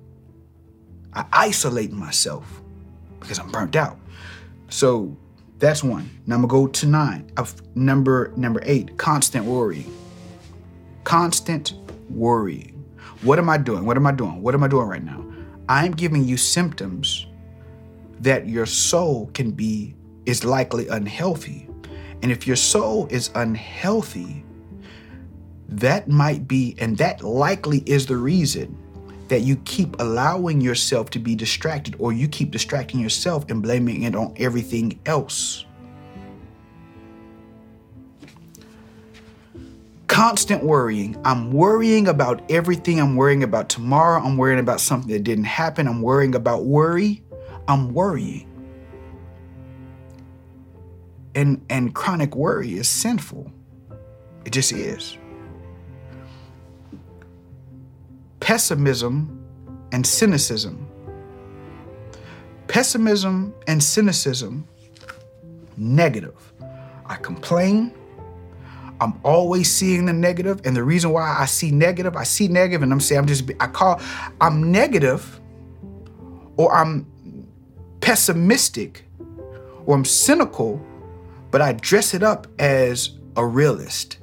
[1.15, 2.63] I isolate myself
[3.21, 4.00] because I'm burnt out.
[4.71, 5.17] So
[5.59, 6.09] that's one.
[6.27, 7.31] Now I'm gonna go to nine.
[7.37, 9.93] Of number number eight, constant worrying.
[11.05, 11.75] Constant
[12.09, 12.85] worrying.
[13.23, 13.85] What am I doing?
[13.85, 14.43] What am I doing?
[14.43, 15.25] What am I doing right now?
[15.69, 17.27] I'm giving you symptoms
[18.21, 19.95] that your soul can be
[20.27, 21.69] is likely unhealthy.
[22.23, 24.45] And if your soul is unhealthy,
[25.69, 28.77] that might be, and that likely is the reason
[29.31, 34.03] that you keep allowing yourself to be distracted or you keep distracting yourself and blaming
[34.03, 35.65] it on everything else.
[40.07, 41.17] constant worrying.
[41.25, 43.01] I'm worrying about everything.
[43.01, 44.21] I'm worrying about tomorrow.
[44.21, 45.87] I'm worrying about something that didn't happen.
[45.87, 47.23] I'm worrying about worry.
[47.69, 48.47] I'm worrying.
[51.37, 53.53] And and chronic worry is sinful.
[54.45, 55.17] It just is.
[58.41, 59.41] Pessimism
[59.93, 60.89] and cynicism.
[62.69, 64.67] Pessimism and cynicism,
[65.77, 66.53] negative.
[67.07, 67.93] I complain,
[69.01, 72.83] I'm always seeing the negative, and the reason why I see negative, I see negative,
[72.83, 74.01] and I'm saying I'm just I call
[74.41, 75.41] I'm negative,
[76.57, 77.07] or I'm
[78.01, 79.05] pessimistic,
[79.87, 80.81] or I'm cynical,
[81.51, 84.19] but I dress it up as a realist.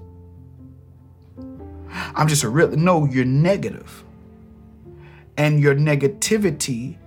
[2.15, 4.05] I'm just a real no, you're negative.
[5.38, 6.97] And your negativity,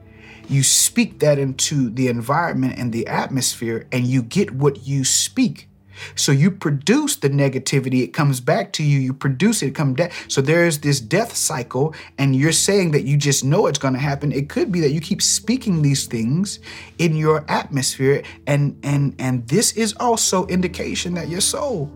[0.48, 5.68] you speak that into the environment and the atmosphere, and you get what you speak.
[6.14, 9.96] So you produce the negativity, it comes back to you, you produce it, it comes
[9.96, 10.10] down.
[10.28, 14.32] So there's this death cycle, and you're saying that you just know it's gonna happen.
[14.32, 16.60] It could be that you keep speaking these things
[16.98, 21.90] in your atmosphere, and and and this is also indication that your soul,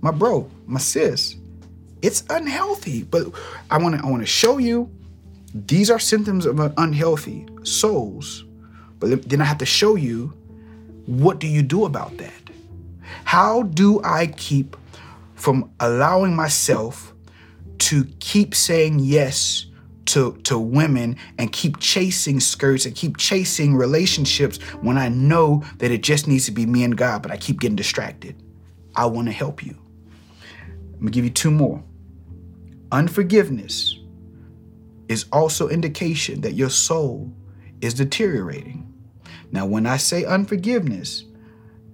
[0.00, 1.36] my bro, my sis,
[2.02, 3.02] it's unhealthy.
[3.02, 3.32] But
[3.70, 4.90] I wanna I wanna show you
[5.66, 8.44] these are symptoms of unhealthy souls.
[8.98, 10.32] But then I have to show you
[11.06, 12.32] what do you do about that?
[13.24, 14.76] How do I keep
[15.34, 17.14] from allowing myself
[17.78, 19.66] to keep saying yes
[20.06, 25.90] to, to women and keep chasing skirts and keep chasing relationships when I know that
[25.90, 28.34] it just needs to be me and God, but I keep getting distracted?
[28.96, 29.76] I want to help you.
[30.92, 31.82] Let me give you two more.
[32.90, 33.97] Unforgiveness
[35.08, 37.32] is also indication that your soul
[37.80, 38.92] is deteriorating.
[39.50, 41.24] Now, when I say unforgiveness,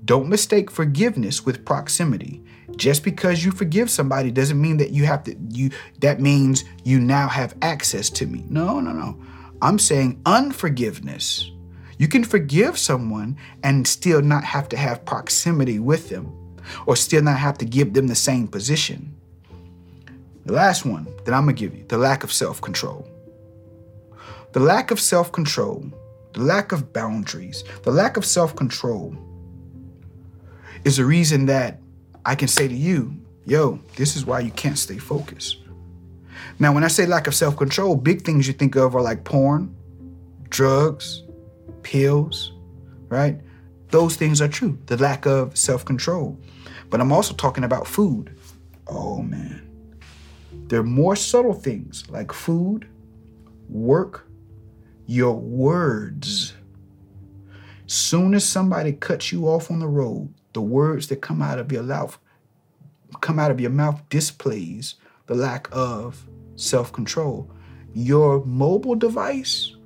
[0.04, 2.42] don't mistake forgiveness with proximity.
[2.76, 6.98] Just because you forgive somebody doesn't mean that you have to you that means you
[6.98, 8.44] now have access to me.
[8.48, 9.22] No, no, no.
[9.62, 11.50] I'm saying unforgiveness.
[11.98, 16.32] You can forgive someone and still not have to have proximity with them
[16.86, 19.13] or still not have to give them the same position.
[20.44, 23.08] The last one that I'm going to give you, the lack of self-control.
[24.52, 25.90] The lack of self-control,
[26.34, 29.16] the lack of boundaries, the lack of self-control
[30.84, 31.80] is the reason that
[32.26, 33.16] I can say to you,
[33.46, 35.58] yo, this is why you can't stay focused.
[36.58, 39.24] Now, when I say lack of self control, big things you think of are like
[39.24, 39.74] porn,
[40.50, 41.22] drugs,
[41.82, 42.52] pills,
[43.08, 43.40] right?
[43.90, 46.38] Those things are true, the lack of self control.
[46.90, 48.36] But I'm also talking about food.
[48.86, 49.63] Oh, man.
[50.74, 52.88] There are more subtle things like food,
[53.68, 54.26] work,
[55.06, 56.54] your words.
[57.86, 61.70] Soon as somebody cuts you off on the road, the words that come out of
[61.70, 62.18] your mouth
[63.20, 64.96] come out of your mouth displays
[65.28, 67.48] the lack of self-control.
[67.92, 69.76] Your mobile device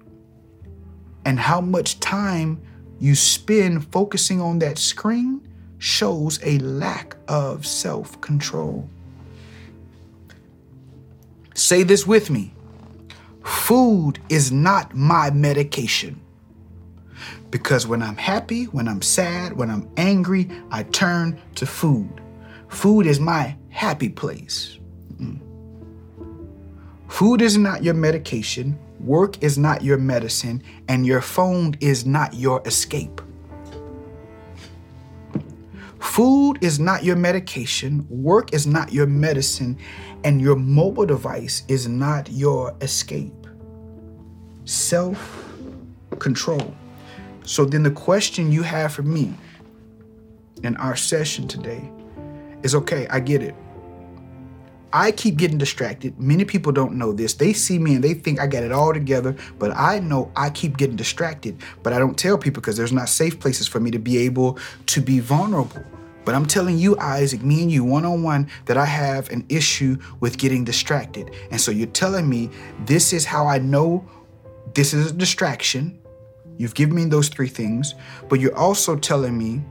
[1.27, 2.63] and how much time
[2.99, 8.89] you spend focusing on that screen shows a lack of self-control.
[11.59, 12.55] Say this with me.
[13.43, 16.21] Food is not my medication.
[17.51, 22.21] Because when I'm happy, when I'm sad, when I'm angry, I turn to food.
[22.69, 24.79] Food is my happy place.
[25.21, 25.41] Mm.
[27.09, 32.35] Food is not your medication, work is not your medicine, and your phone is not
[32.35, 33.21] your escape.
[35.99, 39.79] Food is not your medication, work is not your medicine,
[40.25, 43.47] and your mobile device is not your escape.
[44.65, 45.49] Self
[46.19, 46.75] control.
[47.45, 49.35] So then the question you have for me
[50.63, 51.91] in our session today
[52.63, 53.55] is okay, I get it.
[54.93, 56.19] I keep getting distracted.
[56.19, 57.35] Many people don't know this.
[57.35, 60.49] They see me and they think I got it all together, but I know I
[60.49, 61.59] keep getting distracted.
[61.83, 64.59] But I don't tell people because there's not safe places for me to be able
[64.87, 65.85] to be vulnerable.
[66.29, 69.47] But I'm telling you, Isaac, me and you one on one, that I have an
[69.49, 71.31] issue with getting distracted.
[71.51, 72.51] And so you're telling me
[72.85, 74.07] this is how I know
[74.75, 75.99] this is a distraction
[76.59, 77.95] You've given me those three things,
[78.29, 79.63] but you're also telling me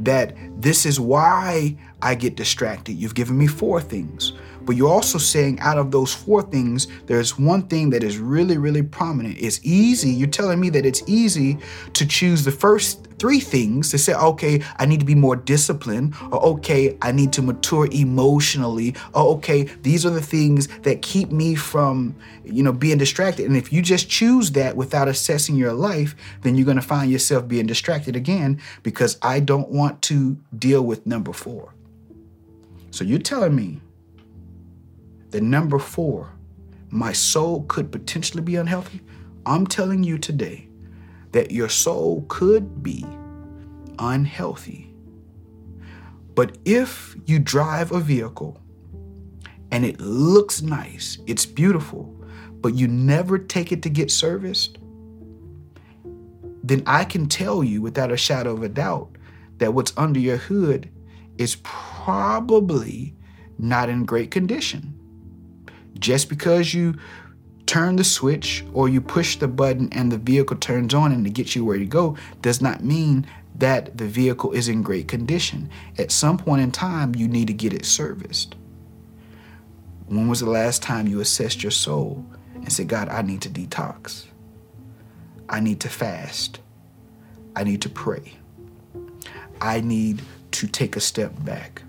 [0.00, 2.94] that this is why I get distracted.
[2.94, 4.32] You've given me four things,
[4.62, 8.56] but you're also saying out of those four things, there's one thing that is really,
[8.56, 9.36] really prominent.
[9.38, 10.10] It's easy.
[10.10, 11.58] You're telling me that it's easy
[11.92, 16.14] to choose the first three things to say, okay, I need to be more disciplined,
[16.30, 21.30] or okay, I need to mature emotionally, or okay, these are the things that keep
[21.30, 22.14] me from,
[22.44, 23.46] you know, being distracted.
[23.46, 27.10] And if you just choose that without assessing your life, then you're going to find
[27.10, 31.72] yourself being distracted again because I don't want to deal with number four.
[32.90, 33.80] So you're telling me
[35.30, 36.30] that number four,
[36.88, 39.00] my soul could potentially be unhealthy,
[39.44, 40.65] I'm telling you today
[41.36, 43.04] that your soul could be
[43.98, 44.90] unhealthy.
[46.34, 48.58] But if you drive a vehicle
[49.70, 52.04] and it looks nice, it's beautiful,
[52.62, 54.78] but you never take it to get serviced,
[56.64, 59.10] then I can tell you without a shadow of a doubt
[59.58, 60.88] that what's under your hood
[61.36, 63.14] is probably
[63.58, 64.94] not in great condition.
[65.98, 66.94] Just because you
[67.66, 71.30] turn the switch or you push the button and the vehicle turns on and it
[71.30, 75.68] gets you where you go does not mean that the vehicle is in great condition.
[75.98, 78.54] At some point in time, you need to get it serviced.
[80.06, 83.48] When was the last time you assessed your soul and said, God, I need to
[83.48, 84.26] detox?
[85.48, 86.60] I need to fast.
[87.56, 88.34] I need to pray.
[89.60, 91.82] I need to take a step back.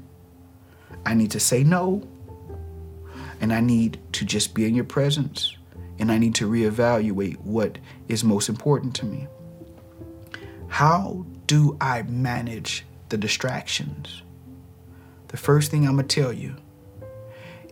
[1.05, 2.07] I need to say no.
[3.39, 5.56] And I need to just be in your presence.
[5.99, 7.77] And I need to reevaluate what
[8.07, 9.27] is most important to me.
[10.67, 14.21] How do I manage the distractions?
[15.29, 16.55] The first thing I'm going to tell you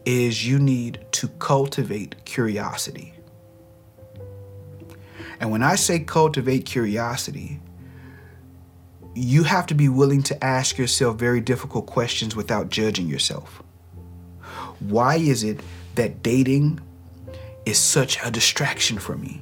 [0.05, 3.13] is you need to cultivate curiosity.
[5.39, 7.59] And when I say cultivate curiosity,
[9.13, 13.63] you have to be willing to ask yourself very difficult questions without judging yourself.
[14.80, 15.61] Why is it
[15.95, 16.82] that dating
[17.66, 19.41] is such a distraction for me?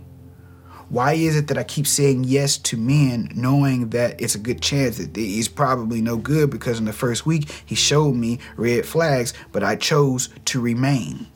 [0.90, 4.62] Why is it that I keep saying yes to men knowing that it's a good
[4.62, 8.86] chance that he's probably no good because in the first week he showed me red
[8.86, 11.28] flags, but I chose to remain?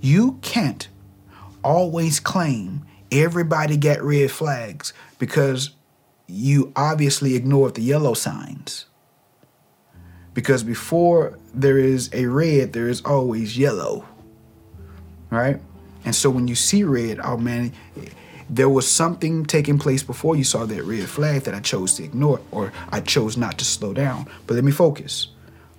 [0.00, 0.88] You can't
[1.64, 5.70] always claim everybody got red flags because
[6.26, 8.86] you obviously ignored the yellow signs.
[10.34, 14.06] Because before there is a red, there is always yellow.
[15.36, 15.60] Right?
[16.04, 17.72] And so when you see red, oh man,
[18.48, 22.04] there was something taking place before you saw that red flag that I chose to
[22.04, 24.28] ignore or I chose not to slow down.
[24.46, 25.28] But let me focus.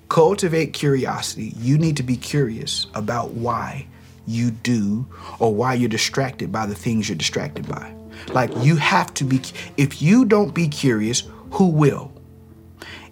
[0.09, 1.53] Cultivate curiosity.
[1.57, 3.87] You need to be curious about why
[4.25, 5.07] you do
[5.39, 7.93] or why you're distracted by the things you're distracted by.
[8.29, 9.41] Like you have to be,
[9.77, 12.11] if you don't be curious, who will?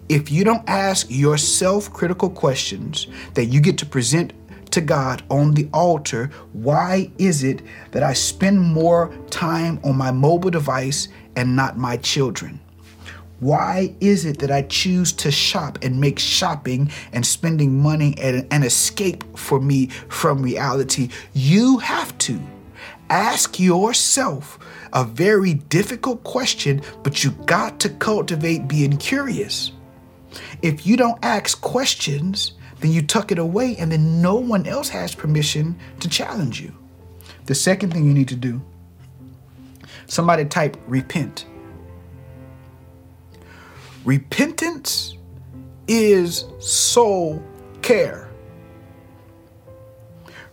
[0.08, 4.32] If you don't ask yourself critical questions that you get to present
[4.76, 7.62] to God on the altar, why is it
[7.92, 12.60] that I spend more time on my mobile device and not my children?
[13.40, 18.46] Why is it that I choose to shop and make shopping and spending money an,
[18.50, 21.08] an escape for me from reality?
[21.32, 22.38] You have to
[23.08, 24.58] ask yourself
[24.92, 29.72] a very difficult question, but you got to cultivate being curious.
[30.60, 34.88] If you don't ask questions, then you tuck it away, and then no one else
[34.90, 36.74] has permission to challenge you.
[37.46, 38.62] The second thing you need to do
[40.08, 41.46] somebody type repent.
[44.04, 45.16] Repentance
[45.88, 47.42] is soul
[47.82, 48.25] care.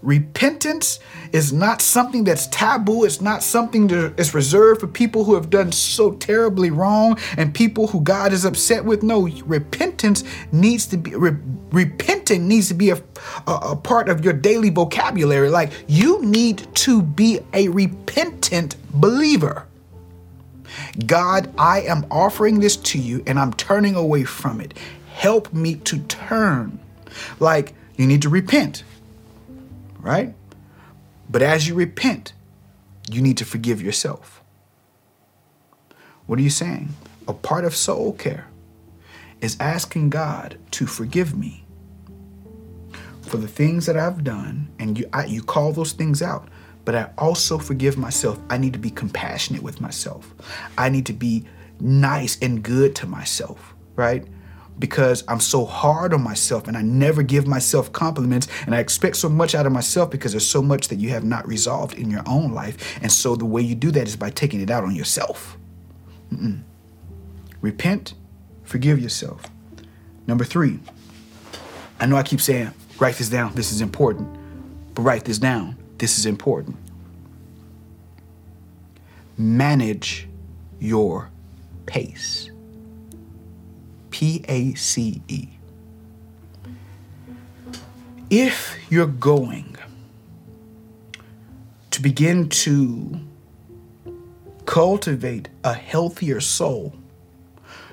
[0.04, 1.00] Repentance
[1.32, 3.06] is not something that's taboo.
[3.06, 7.54] It's not something that is reserved for people who have done so terribly wrong and
[7.54, 9.02] people who God is upset with.
[9.02, 11.38] No, repentance needs to be, re-
[11.72, 13.02] repenting needs to be a,
[13.48, 15.48] a, a part of your daily vocabulary.
[15.48, 19.66] Like you need to be a repentant believer.
[21.08, 24.78] God, I am offering this to you and I'm turning away from it.
[25.14, 26.78] Help me to turn.
[27.40, 28.84] Like you need to repent
[30.04, 30.36] right?
[31.30, 32.34] But as you repent,
[33.10, 34.44] you need to forgive yourself.
[36.28, 36.90] What are you saying?
[37.28, 38.48] A part of soul care
[39.42, 41.66] is asking God to forgive me
[43.22, 46.50] for the things that I've done, and you, I, you call those things out.
[46.86, 48.38] But I also forgive myself.
[48.50, 50.34] I need to be compassionate with myself.
[50.78, 51.46] I need to be
[51.80, 54.26] nice and good to myself, right?
[54.80, 59.18] Because I'm so hard on myself and I never give myself compliments and I expect
[59.18, 62.10] so much out of myself because there's so much that you have not resolved in
[62.10, 62.98] your own life.
[63.02, 65.58] And so the way you do that is by taking it out on yourself.
[66.32, 66.62] Mm-mm.
[67.62, 68.16] Repent,
[68.64, 69.44] forgive yourself.
[70.28, 70.80] Number three,
[72.00, 74.28] I know I keep saying, write this down, this is important,
[74.96, 76.78] but write this down, this is important.
[79.38, 80.28] Manage
[80.80, 81.30] your
[81.86, 82.50] pace.
[84.24, 85.50] P A C E.
[88.30, 89.76] If you're going
[91.92, 93.20] to begin to
[94.66, 96.96] cultivate a healthier soul,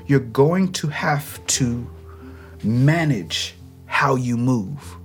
[0.07, 1.91] you're going to have to
[2.63, 3.57] manage
[3.87, 4.99] how you move.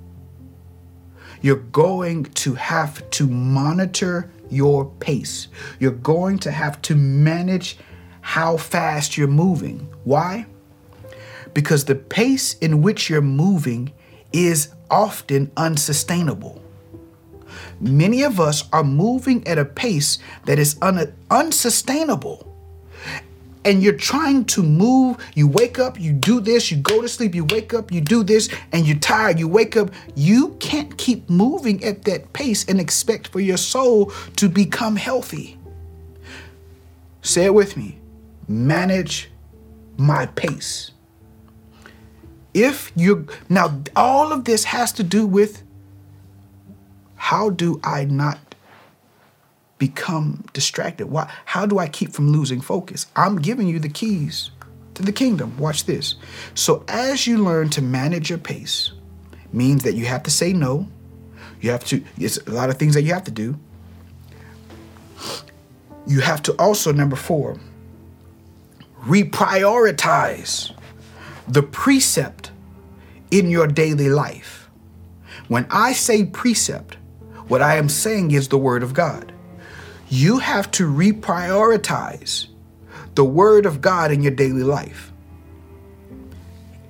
[1.46, 5.48] you're going to have to monitor your pace.
[5.80, 7.78] You're going to have to manage
[8.22, 9.88] how fast you're moving.
[10.06, 10.48] Why?
[11.56, 13.92] Because the pace in which you're moving
[14.32, 16.62] is often unsustainable.
[17.80, 22.52] Many of us are moving at a pace that is un- unsustainable
[23.66, 25.18] and you're trying to move.
[25.34, 28.24] You wake up, you do this, you go to sleep, you wake up, you do
[28.24, 29.40] this, and you're tired.
[29.40, 29.90] You wake up.
[30.14, 35.58] You can't keep moving at that pace and expect for your soul to become healthy.
[37.24, 38.00] Say it with me
[38.48, 39.32] manage
[39.98, 40.92] my pace.
[42.56, 45.62] If you now, all of this has to do with
[47.18, 48.56] how do I not
[49.78, 51.08] become distracted?
[51.08, 53.08] Why, how do I keep from losing focus?
[53.14, 54.52] I'm giving you the keys
[54.94, 55.58] to the kingdom.
[55.58, 56.16] Watch this.
[56.54, 58.94] So, as you learn to manage your pace,
[59.52, 60.88] means that you have to say no.
[61.60, 63.60] You have to, it's a lot of things that you have to do.
[66.08, 67.60] You have to also, number four,
[69.02, 70.74] reprioritize
[71.48, 72.52] the precept
[73.32, 74.70] in your daily life.
[75.48, 76.98] When I say precept,
[77.48, 79.32] what I am saying is the Word of God
[80.10, 82.48] you have to reprioritize
[83.16, 85.12] the Word of God in your daily life.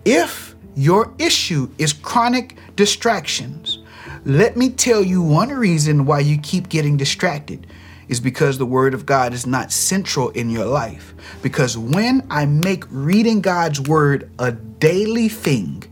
[0.03, 3.79] If your issue is chronic distractions,
[4.25, 7.67] let me tell you one reason why you keep getting distracted
[8.07, 11.13] is because the Word of God is not central in your life.
[11.41, 15.83] Because when I make reading God's Word a daily thing,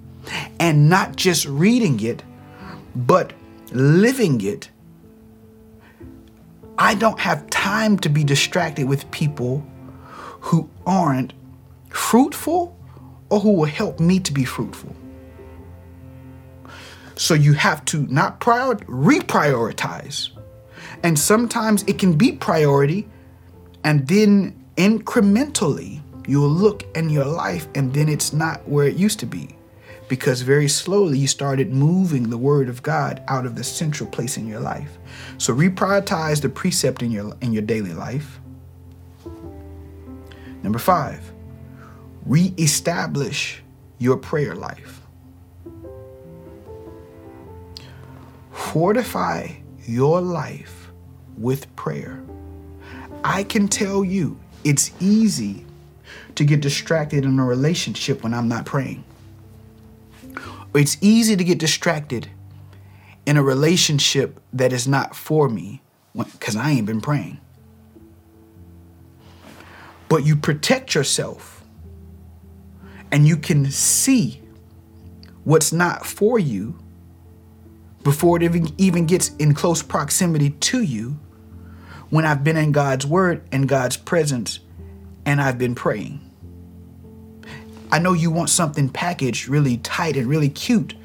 [0.59, 2.23] and not just reading it,
[2.95, 3.33] but
[3.71, 4.69] living it,
[6.77, 9.65] I don't have time to be distracted with people
[10.39, 11.33] who aren't
[11.89, 12.77] fruitful
[13.29, 14.95] or who will help me to be fruitful.
[17.15, 20.29] So you have to not prior reprioritize.
[21.03, 23.07] And sometimes it can be priority
[23.83, 29.19] and then incrementally you'll look in your life and then it's not where it used
[29.19, 29.55] to be
[30.07, 34.37] because very slowly you started moving the word of God out of the central place
[34.37, 34.97] in your life.
[35.37, 38.39] So reprioritize the precept in your in your daily life.
[40.61, 41.31] Number 5,
[42.25, 43.61] reestablish
[43.97, 45.01] your prayer life.
[48.51, 49.49] Fortify
[49.87, 50.91] your life
[51.37, 52.23] with prayer.
[53.23, 55.65] I can tell you it's easy
[56.35, 59.03] to get distracted in a relationship when I'm not praying.
[60.73, 62.29] It's easy to get distracted
[63.25, 65.81] in a relationship that is not for me
[66.15, 67.39] because I ain't been praying.
[70.09, 71.63] But you protect yourself
[73.11, 74.41] and you can see
[75.43, 76.82] what's not for you
[78.03, 81.17] before it even, gets in close proximity to you
[82.09, 84.59] when I've been in God's word and God's presence
[85.25, 86.19] and I've been praying.
[87.91, 90.95] I know you want something packaged really tight and really cute,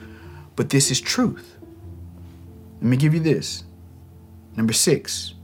[0.56, 1.56] but this is truth.
[2.80, 3.64] Let me give you this.
[4.56, 5.34] Number six,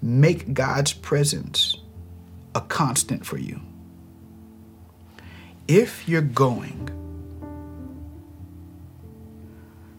[0.00, 1.78] make God's presence
[2.54, 3.60] a constant for you.
[5.66, 6.90] If you're going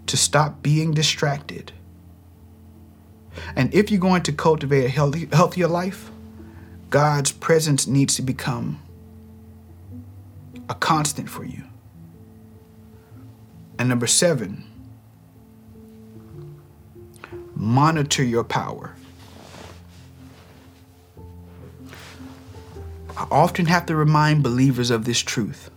[0.08, 1.72] to stop being distracted,
[3.56, 6.12] and if you're going to cultivate a healthy, healthier life,
[6.90, 8.82] God's presence needs to become
[10.70, 11.64] a constant for you.
[13.78, 14.64] And number seven,
[17.56, 18.96] monitor your power.
[23.18, 25.70] I often have to remind believers of this truth.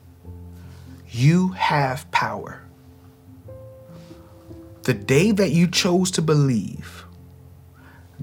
[1.10, 2.62] You have power.
[4.88, 7.04] The day that you chose to believe,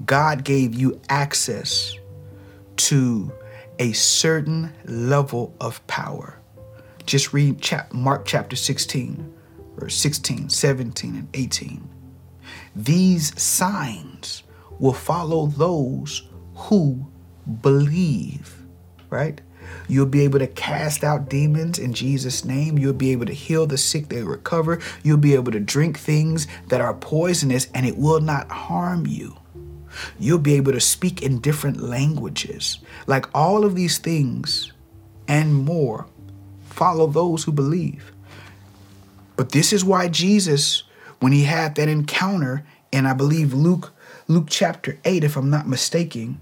[0.04, 1.94] God gave you access
[2.78, 3.30] to
[3.78, 6.40] a certain level of power.
[7.04, 9.32] Just read chap- Mark chapter 16,
[9.76, 11.88] verse 16, 17, and 18.
[12.74, 14.42] These signs
[14.80, 17.06] will follow those who
[17.60, 18.56] believe,
[19.08, 19.40] right?
[19.88, 22.78] You'll be able to cast out demons in Jesus' name.
[22.78, 24.80] You'll be able to heal the sick, they recover.
[25.02, 29.36] You'll be able to drink things that are poisonous and it will not harm you.
[30.18, 32.78] You'll be able to speak in different languages.
[33.06, 34.72] Like all of these things
[35.28, 36.06] and more
[36.68, 38.12] follow those who believe.
[39.36, 40.82] But this is why Jesus,
[41.20, 43.92] when he had that encounter, and I believe Luke,
[44.28, 46.40] Luke chapter 8, if I'm not mistaken,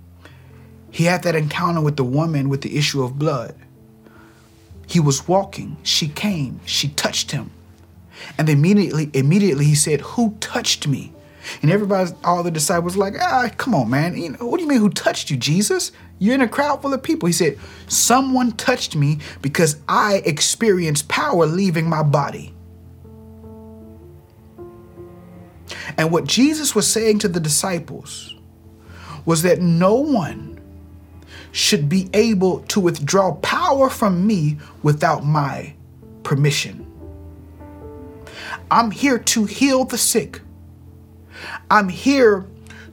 [0.94, 3.56] he had that encounter with the woman with the issue of blood.
[4.86, 7.50] He was walking, she came, she touched him.
[8.38, 11.12] And immediately, immediately he said, Who touched me?
[11.62, 14.16] And everybody, all the disciples, like, ah, come on, man.
[14.16, 15.90] You know, what do you mean, who touched you, Jesus?
[16.20, 17.26] You're in a crowd full of people.
[17.26, 22.54] He said, Someone touched me because I experienced power leaving my body.
[25.98, 28.36] And what Jesus was saying to the disciples
[29.24, 30.53] was that no one
[31.54, 35.72] should be able to withdraw power from me without my
[36.24, 36.84] permission.
[38.72, 40.40] I'm here to heal the sick.
[41.70, 42.44] I'm here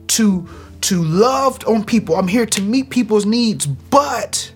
[0.10, 0.48] to
[0.82, 2.16] to love on people.
[2.16, 4.54] I'm here to meet people's needs, but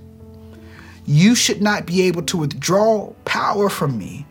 [1.08, 4.28] you should not be able to withdraw power from me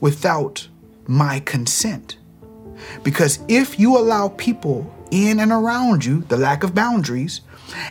[0.00, 0.68] without
[1.06, 2.18] my consent.
[3.02, 7.40] Because if you allow people in and around you, the lack of boundaries,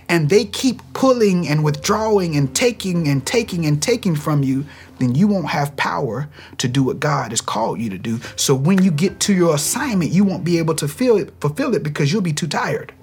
[0.09, 4.65] and they keep pulling and withdrawing and taking and taking and taking from you,
[4.99, 8.19] then you won't have power to do what God has called you to do.
[8.36, 11.75] So when you get to your assignment, you won't be able to feel it, fulfill
[11.75, 12.93] it because you'll be too tired.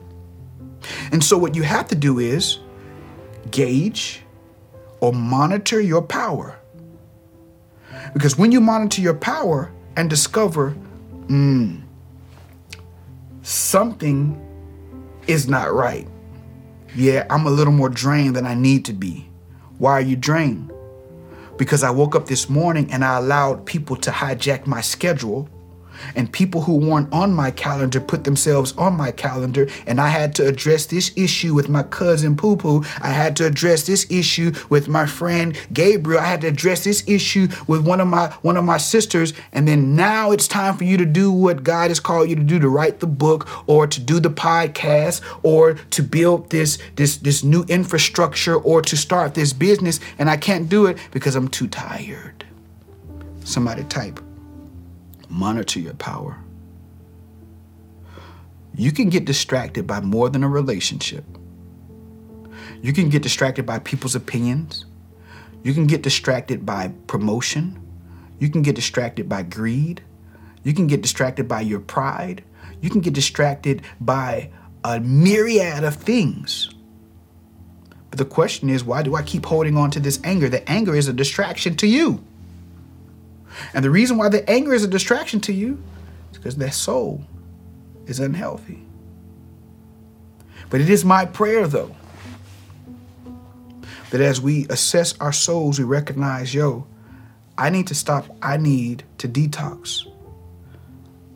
[1.12, 2.58] And so what you have to do is
[3.50, 4.22] gauge
[5.00, 6.58] or monitor your power.
[8.12, 10.76] Because when you monitor your power and discover,
[11.26, 11.80] mm,
[13.42, 14.40] something
[15.26, 16.06] is not right.
[16.96, 19.28] Yeah, I'm a little more drained than I need to be.
[19.78, 20.70] Why are you drained?
[21.58, 25.48] Because I woke up this morning and I allowed people to hijack my schedule
[26.14, 30.34] and people who weren't on my calendar put themselves on my calendar and I had
[30.36, 32.84] to address this issue with my cousin Poo Poo.
[33.00, 36.20] I had to address this issue with my friend Gabriel.
[36.20, 39.66] I had to address this issue with one of my one of my sisters and
[39.66, 42.58] then now it's time for you to do what God has called you to do
[42.58, 47.42] to write the book or to do the podcast or to build this this this
[47.44, 51.68] new infrastructure or to start this business and I can't do it because I'm too
[51.68, 52.44] tired.
[53.44, 54.20] Somebody type
[55.28, 56.38] Monitor your power.
[58.76, 61.24] You can get distracted by more than a relationship.
[62.82, 64.84] You can get distracted by people's opinions.
[65.62, 67.80] You can get distracted by promotion.
[68.38, 70.02] You can get distracted by greed.
[70.62, 72.44] You can get distracted by your pride.
[72.80, 74.50] You can get distracted by
[74.82, 76.70] a myriad of things.
[78.10, 80.48] But the question is, why do I keep holding on to this anger?
[80.48, 82.24] The anger is a distraction to you.
[83.72, 85.82] And the reason why the anger is a distraction to you
[86.32, 87.24] is because that soul
[88.06, 88.84] is unhealthy.
[90.70, 91.94] But it is my prayer, though,
[94.10, 96.86] that as we assess our souls, we recognize, yo,
[97.56, 98.26] I need to stop.
[98.42, 100.10] I need to detox.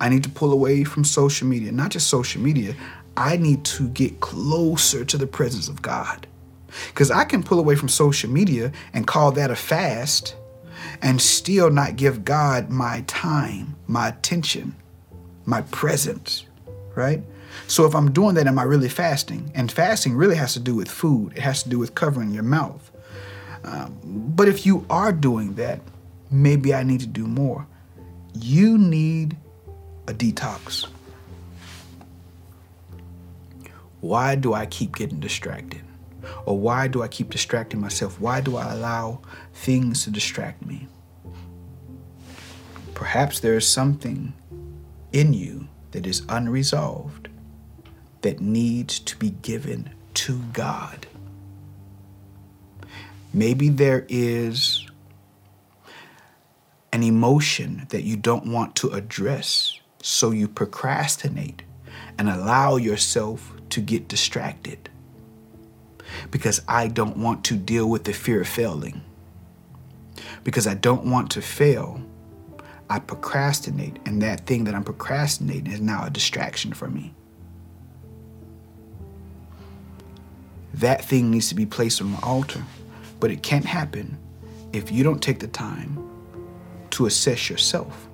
[0.00, 2.74] I need to pull away from social media, not just social media.
[3.16, 6.26] I need to get closer to the presence of God.
[6.88, 10.36] Because I can pull away from social media and call that a fast
[11.02, 14.74] and still not give God my time, my attention,
[15.44, 16.44] my presence,
[16.94, 17.22] right?
[17.66, 19.50] So if I'm doing that, am I really fasting?
[19.54, 22.42] And fasting really has to do with food, it has to do with covering your
[22.42, 22.90] mouth.
[23.64, 25.80] Um, but if you are doing that,
[26.30, 27.66] maybe I need to do more.
[28.34, 29.36] You need
[30.06, 30.86] a detox.
[34.00, 35.82] Why do I keep getting distracted?
[36.46, 38.20] Or why do I keep distracting myself?
[38.20, 39.20] Why do I allow
[39.58, 40.86] things to distract me?
[42.94, 44.32] Perhaps there is something
[45.12, 47.28] in you that is unresolved
[48.22, 51.06] that needs to be given to God.
[53.32, 54.86] Maybe there is
[56.92, 61.62] an emotion that you don't want to address, so you procrastinate
[62.16, 64.88] and allow yourself to get distracted
[66.30, 69.02] because I don't want to deal with the fear of failing.
[70.48, 72.00] Because I don't want to fail,
[72.88, 77.12] I procrastinate, and that thing that I'm procrastinating is now a distraction for me.
[80.72, 82.64] That thing needs to be placed on the altar,
[83.20, 84.16] but it can't happen
[84.72, 86.02] if you don't take the time
[86.92, 88.08] to assess yourself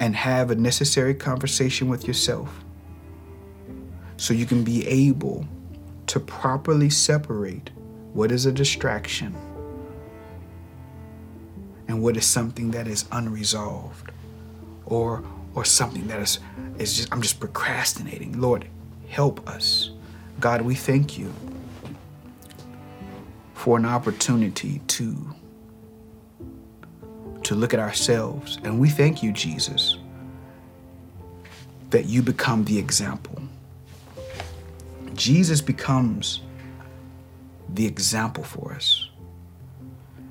[0.00, 2.62] and have a necessary conversation with yourself
[4.18, 5.48] so you can be able
[6.08, 7.70] to properly separate
[8.12, 9.34] what is a distraction
[11.88, 14.10] and what is something that is unresolved
[14.86, 15.22] or
[15.54, 16.38] or something that is
[16.78, 18.40] is just I'm just procrastinating.
[18.40, 18.66] Lord,
[19.08, 19.90] help us.
[20.40, 21.32] God, we thank you
[23.54, 25.34] for an opportunity to
[27.42, 29.98] to look at ourselves and we thank you Jesus
[31.90, 33.34] that you become the example
[35.14, 36.40] Jesus becomes
[37.68, 39.08] the example for us.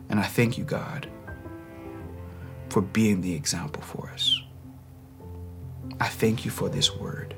[0.09, 1.07] And I thank you, God,
[2.73, 4.41] for being the example for us.
[5.99, 7.35] I thank you for this word.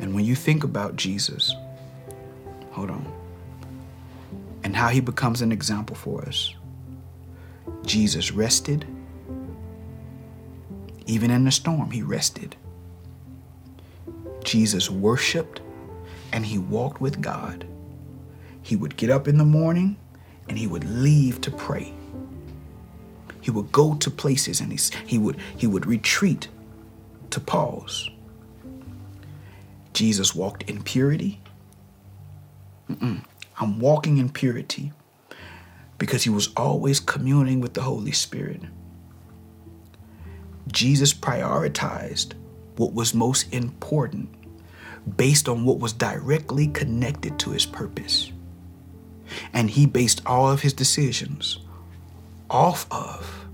[0.00, 1.54] And when you think about Jesus,
[2.72, 3.06] hold on,
[4.64, 6.52] and how he becomes an example for us,
[7.84, 8.84] Jesus rested.
[11.06, 12.56] Even in the storm, he rested.
[14.42, 15.60] Jesus worshiped
[16.32, 17.64] and he walked with God.
[18.60, 19.98] He would get up in the morning
[20.48, 21.92] and he would leave to pray.
[23.40, 26.48] He would go to places and he, he, would, he would retreat
[27.30, 28.10] to pause.
[29.92, 31.40] Jesus walked in purity.
[32.90, 33.24] Mm-mm.
[33.58, 34.92] I'm walking in purity
[35.98, 38.60] because he was always communing with the Holy Spirit.
[40.68, 42.34] Jesus prioritized
[42.76, 44.28] what was most important
[45.16, 48.32] based on what was directly connected to his purpose.
[49.52, 51.58] And he based all of his decisions
[52.48, 53.46] off of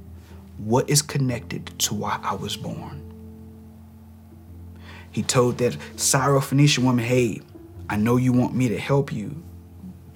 [0.58, 3.00] what is connected to why I was born.
[5.10, 7.40] He told that Syrophoenician woman, hey,
[7.88, 9.42] I know you want me to help you,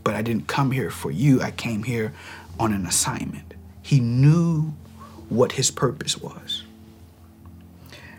[0.05, 1.43] but I didn't come here for you.
[1.43, 2.13] I came here
[2.59, 3.55] on an assignment.
[3.83, 4.75] He knew
[5.29, 6.63] what his purpose was.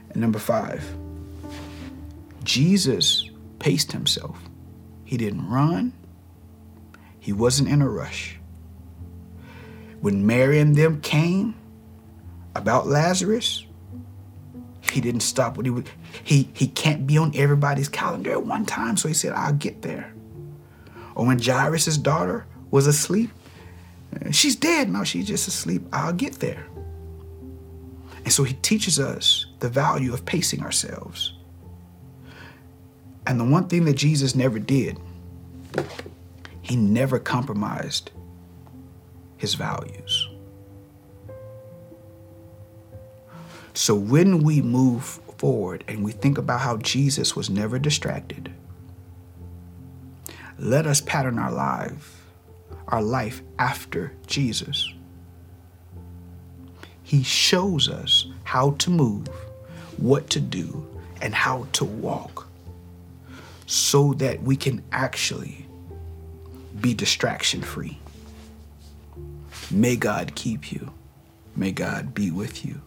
[0.10, 0.84] And number five,
[2.44, 3.30] Jesus
[3.60, 4.38] paced himself.
[5.06, 5.94] He didn't run,
[7.28, 8.40] he wasn't in a rush.
[10.00, 11.56] When Mary and them came
[12.56, 13.66] about Lazarus,
[14.94, 15.90] he didn't stop what he would
[16.24, 19.82] he he can't be on everybody's calendar at one time, so he said, I'll get
[19.82, 20.14] there.
[21.16, 23.30] Or when Jairus' daughter was asleep,
[24.32, 24.90] she's dead.
[24.90, 25.82] No, she's just asleep.
[25.92, 26.66] I'll get there.
[28.24, 31.34] And so he teaches us the value of pacing ourselves.
[33.26, 34.98] And the one thing that Jesus never did,
[36.68, 38.12] he never compromised
[39.38, 40.28] his values.
[43.74, 45.06] So when we move
[45.38, 48.52] forward and we think about how Jesus was never distracted,
[50.60, 52.26] let us pattern our life,
[52.90, 54.92] our life after Jesus.
[57.02, 59.30] He shows us how to move,
[59.96, 60.86] what to do,
[61.22, 62.50] and how to walk
[63.68, 65.67] so that we can actually
[66.82, 67.98] be distraction free.
[69.72, 70.92] May God keep you.
[71.56, 72.82] May God be with you.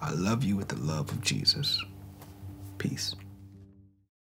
[0.00, 1.82] I love you with the love of Jesus.
[2.78, 3.14] Peace.